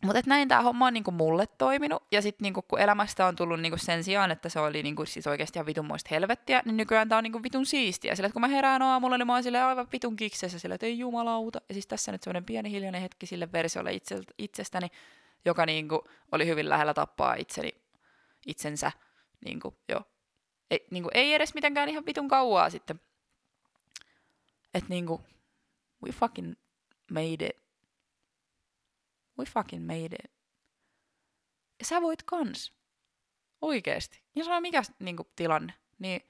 mutta 0.04 0.22
näin 0.26 0.48
tämä 0.48 0.60
homma 0.60 0.86
on 0.86 0.92
niinku 0.92 1.10
mulle 1.10 1.46
toiminut, 1.46 2.02
ja 2.12 2.22
sitten 2.22 2.42
niinku, 2.42 2.62
kun 2.62 2.80
elämästä 2.80 3.26
on 3.26 3.36
tullut 3.36 3.60
niinku 3.60 3.78
sen 3.78 4.04
sijaan, 4.04 4.30
että 4.30 4.48
se 4.48 4.60
oli 4.60 4.82
niinku, 4.82 5.06
siis 5.06 5.26
oikeasti 5.26 5.58
ihan 5.58 5.66
vitun 5.66 5.86
muista 5.86 6.08
helvettiä, 6.10 6.62
niin 6.64 6.76
nykyään 6.76 7.08
tämä 7.08 7.16
on 7.16 7.24
niinku 7.24 7.42
vitun 7.42 7.66
siistiä. 7.66 8.14
Sillä 8.14 8.30
kun 8.30 8.40
mä 8.40 8.48
herään 8.48 8.82
aamulla, 8.82 9.18
niin 9.18 9.26
mä 9.26 9.34
oon 9.34 9.56
aivan 9.66 9.88
vitun 9.92 10.16
kiksessä, 10.16 10.58
sillä 10.58 10.74
että 10.74 10.86
ei 10.86 10.98
jumalauta. 10.98 11.60
Ja 11.68 11.74
siis 11.74 11.86
tässä 11.86 12.12
nyt 12.12 12.22
semmoinen 12.22 12.44
pieni 12.44 12.70
hiljainen 12.70 13.02
hetki 13.02 13.26
sille 13.26 13.52
versiolle 13.52 13.90
itsestäni, 14.38 14.86
joka 15.44 15.66
niinku 15.66 16.08
oli 16.32 16.46
hyvin 16.46 16.68
lähellä 16.68 16.94
tappaa 16.94 17.34
itseni, 17.34 17.74
itsensä. 18.46 18.92
Niinku, 19.44 19.76
jo. 19.88 20.00
Ei, 20.70 20.86
niinku, 20.90 21.10
ei 21.14 21.34
edes 21.34 21.54
mitenkään 21.54 21.88
ihan 21.88 22.06
vitun 22.06 22.28
kauaa 22.28 22.70
sitten. 22.70 23.00
Että 24.74 24.88
niinku, 24.88 25.20
we 26.04 26.12
fucking 26.12 26.54
made 27.10 27.46
it 27.46 27.61
we 29.42 29.46
fucking 29.52 29.86
made 29.86 30.16
it. 30.24 30.32
Ja 31.78 31.84
sä 31.84 32.02
voit 32.02 32.22
kans. 32.22 32.72
Oikeesti. 33.60 34.22
Ja 34.34 34.44
se 34.44 34.52
on 34.52 34.62
mikä 34.62 34.82
niinku, 34.98 35.30
tilanne. 35.36 35.74
Niin, 35.98 36.20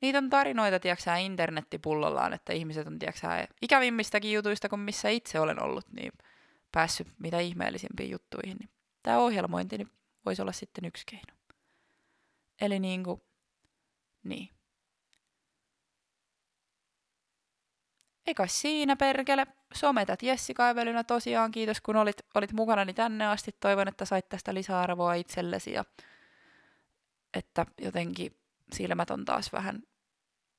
niitä 0.00 0.18
on 0.18 0.30
tarinoita, 0.30 0.80
tiiäksä, 0.80 1.16
internettipullollaan, 1.16 2.32
että 2.32 2.52
ihmiset 2.52 2.86
on, 2.86 2.98
tiiäksä, 2.98 3.48
ikävimmistäkin 3.62 4.32
jutuista 4.32 4.68
kuin 4.68 4.80
missä 4.80 5.08
itse 5.08 5.40
olen 5.40 5.62
ollut, 5.62 5.92
niin 5.92 6.12
päässyt 6.72 7.08
mitä 7.18 7.40
ihmeellisimpiin 7.40 8.10
juttuihin. 8.10 8.56
Niin 8.60 8.70
tämä 9.02 9.18
ohjelmointi 9.18 9.78
niin 9.78 9.90
voisi 10.26 10.42
olla 10.42 10.52
sitten 10.52 10.84
yksi 10.84 11.06
keino. 11.06 11.34
Eli 12.60 12.78
niinku, 12.78 13.26
niin. 14.24 14.48
Eikä 18.26 18.46
siinä 18.46 18.96
perkele. 18.96 19.46
Sometat 19.74 20.22
Jessi 20.22 20.54
Kaivelynä 20.54 21.04
tosiaan, 21.04 21.50
kiitos 21.50 21.80
kun 21.80 21.96
olit, 21.96 22.16
olit 22.34 22.52
mukanani 22.52 22.94
tänne 22.94 23.26
asti. 23.26 23.56
Toivon, 23.60 23.88
että 23.88 24.04
sait 24.04 24.28
tästä 24.28 24.54
lisäarvoa 24.54 25.14
itsellesi 25.14 25.72
ja 25.72 25.84
että 27.34 27.66
jotenkin 27.80 28.36
silmät 28.72 29.10
on 29.10 29.24
taas 29.24 29.52
vähän, 29.52 29.82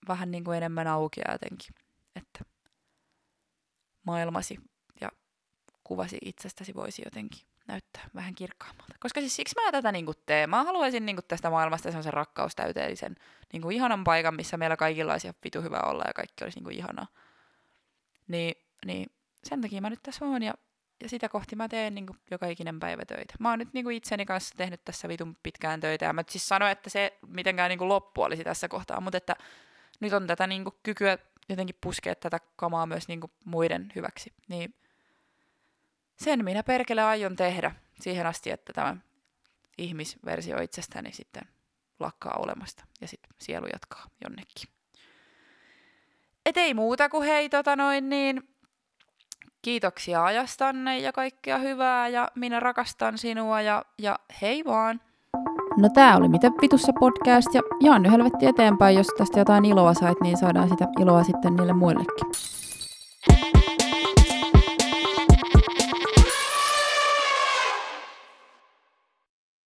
vähän 0.07 0.31
niin 0.31 0.43
kuin 0.43 0.57
enemmän 0.57 0.87
auki 0.87 1.21
jotenkin, 1.31 1.75
että 2.15 2.39
maailmasi 4.03 4.57
ja 5.01 5.09
kuvasi 5.83 6.17
itsestäsi 6.21 6.73
voisi 6.75 7.01
jotenkin 7.05 7.47
näyttää 7.67 8.09
vähän 8.15 8.35
kirkkaammalta. 8.35 8.95
Koska 8.99 9.19
siis 9.19 9.35
siksi 9.35 9.55
mä 9.55 9.71
tätä 9.71 9.91
niinku 9.91 10.13
teen. 10.25 10.49
Mä 10.49 10.63
haluaisin 10.63 11.05
niinku 11.05 11.21
tästä 11.21 11.49
maailmasta 11.49 11.89
sellaisen 11.89 12.13
rakkaustäyteellisen 12.13 13.15
niinku 13.53 13.69
ihanan 13.69 14.03
paikan, 14.03 14.35
missä 14.35 14.57
meillä 14.57 14.77
kaikilla 14.77 15.11
olisi 15.11 15.31
vitu 15.43 15.61
hyvä 15.61 15.79
olla 15.85 16.03
ja 16.07 16.13
kaikki 16.13 16.43
olisi 16.43 16.57
niinku 16.57 16.69
ihanaa. 16.69 17.07
Niin, 18.27 18.55
niin 18.85 19.09
sen 19.43 19.61
takia 19.61 19.81
mä 19.81 19.89
nyt 19.89 20.03
tässä 20.03 20.25
oon 20.25 20.43
ja, 20.43 20.53
ja 21.03 21.09
sitä 21.09 21.29
kohti 21.29 21.55
mä 21.55 21.67
teen 21.67 21.95
niinku 21.95 22.15
joka 22.31 22.47
ikinen 22.47 22.79
päivä 22.79 23.05
töitä. 23.05 23.33
Mä 23.39 23.49
oon 23.49 23.59
nyt 23.59 23.73
niinku 23.73 23.89
itseni 23.89 24.25
kanssa 24.25 24.55
tehnyt 24.57 24.85
tässä 24.85 25.07
vitun 25.07 25.37
pitkään 25.43 25.79
töitä 25.79 26.05
ja 26.05 26.13
mä 26.13 26.23
siis 26.29 26.47
sanoin, 26.47 26.71
että 26.71 26.89
se 26.89 27.17
mitenkään 27.27 27.69
niinku 27.69 27.87
loppu 27.87 28.21
olisi 28.21 28.43
tässä 28.43 28.67
kohtaa, 28.67 29.01
mutta 29.01 29.17
että 29.17 29.35
nyt 29.99 30.13
on 30.13 30.27
tätä 30.27 30.47
niinku 30.47 30.79
kykyä 30.83 31.17
jotenkin 31.49 31.75
puskea 31.81 32.15
tätä 32.15 32.39
kamaa 32.55 32.85
myös 32.85 33.07
niinku 33.07 33.31
muiden 33.45 33.91
hyväksi. 33.95 34.33
Niin 34.47 34.75
sen 36.17 36.45
minä 36.45 36.63
perkele 36.63 37.03
aion 37.03 37.35
tehdä 37.35 37.75
siihen 38.01 38.27
asti, 38.27 38.51
että 38.51 38.73
tämä 38.73 38.97
ihmisversio 39.77 40.61
itsestäni 40.61 41.11
sitten 41.11 41.43
lakkaa 41.99 42.37
olemasta 42.39 42.85
ja 43.01 43.07
sitten 43.07 43.31
sielu 43.41 43.65
jatkaa 43.73 44.05
jonnekin. 44.23 44.74
Et 46.45 46.57
ei 46.57 46.73
muuta 46.73 47.09
kuin 47.09 47.27
hei 47.27 47.49
tota 47.49 47.75
noin 47.75 48.09
niin, 48.09 48.43
kiitoksia 49.61 50.23
ajastanne 50.23 50.99
ja 50.99 51.11
kaikkea 51.13 51.57
hyvää 51.57 52.07
ja 52.07 52.27
minä 52.35 52.59
rakastan 52.59 53.17
sinua 53.17 53.61
ja, 53.61 53.85
ja 54.01 54.19
hei 54.41 54.65
vaan. 54.65 55.01
No 55.77 55.89
tää 55.93 56.17
oli 56.17 56.27
Mitä 56.27 56.51
vitussa 56.61 56.93
podcast 56.99 57.53
ja 57.53 57.61
jaan 57.81 58.03
nyt 58.03 58.11
helvetti 58.11 58.45
eteenpäin, 58.45 58.97
jos 58.97 59.07
tästä 59.17 59.39
jotain 59.39 59.65
iloa 59.65 59.93
sait, 59.93 60.21
niin 60.21 60.37
saadaan 60.37 60.69
sitä 60.69 60.87
iloa 60.99 61.23
sitten 61.23 61.55
niille 61.55 61.73
muillekin. 61.73 62.27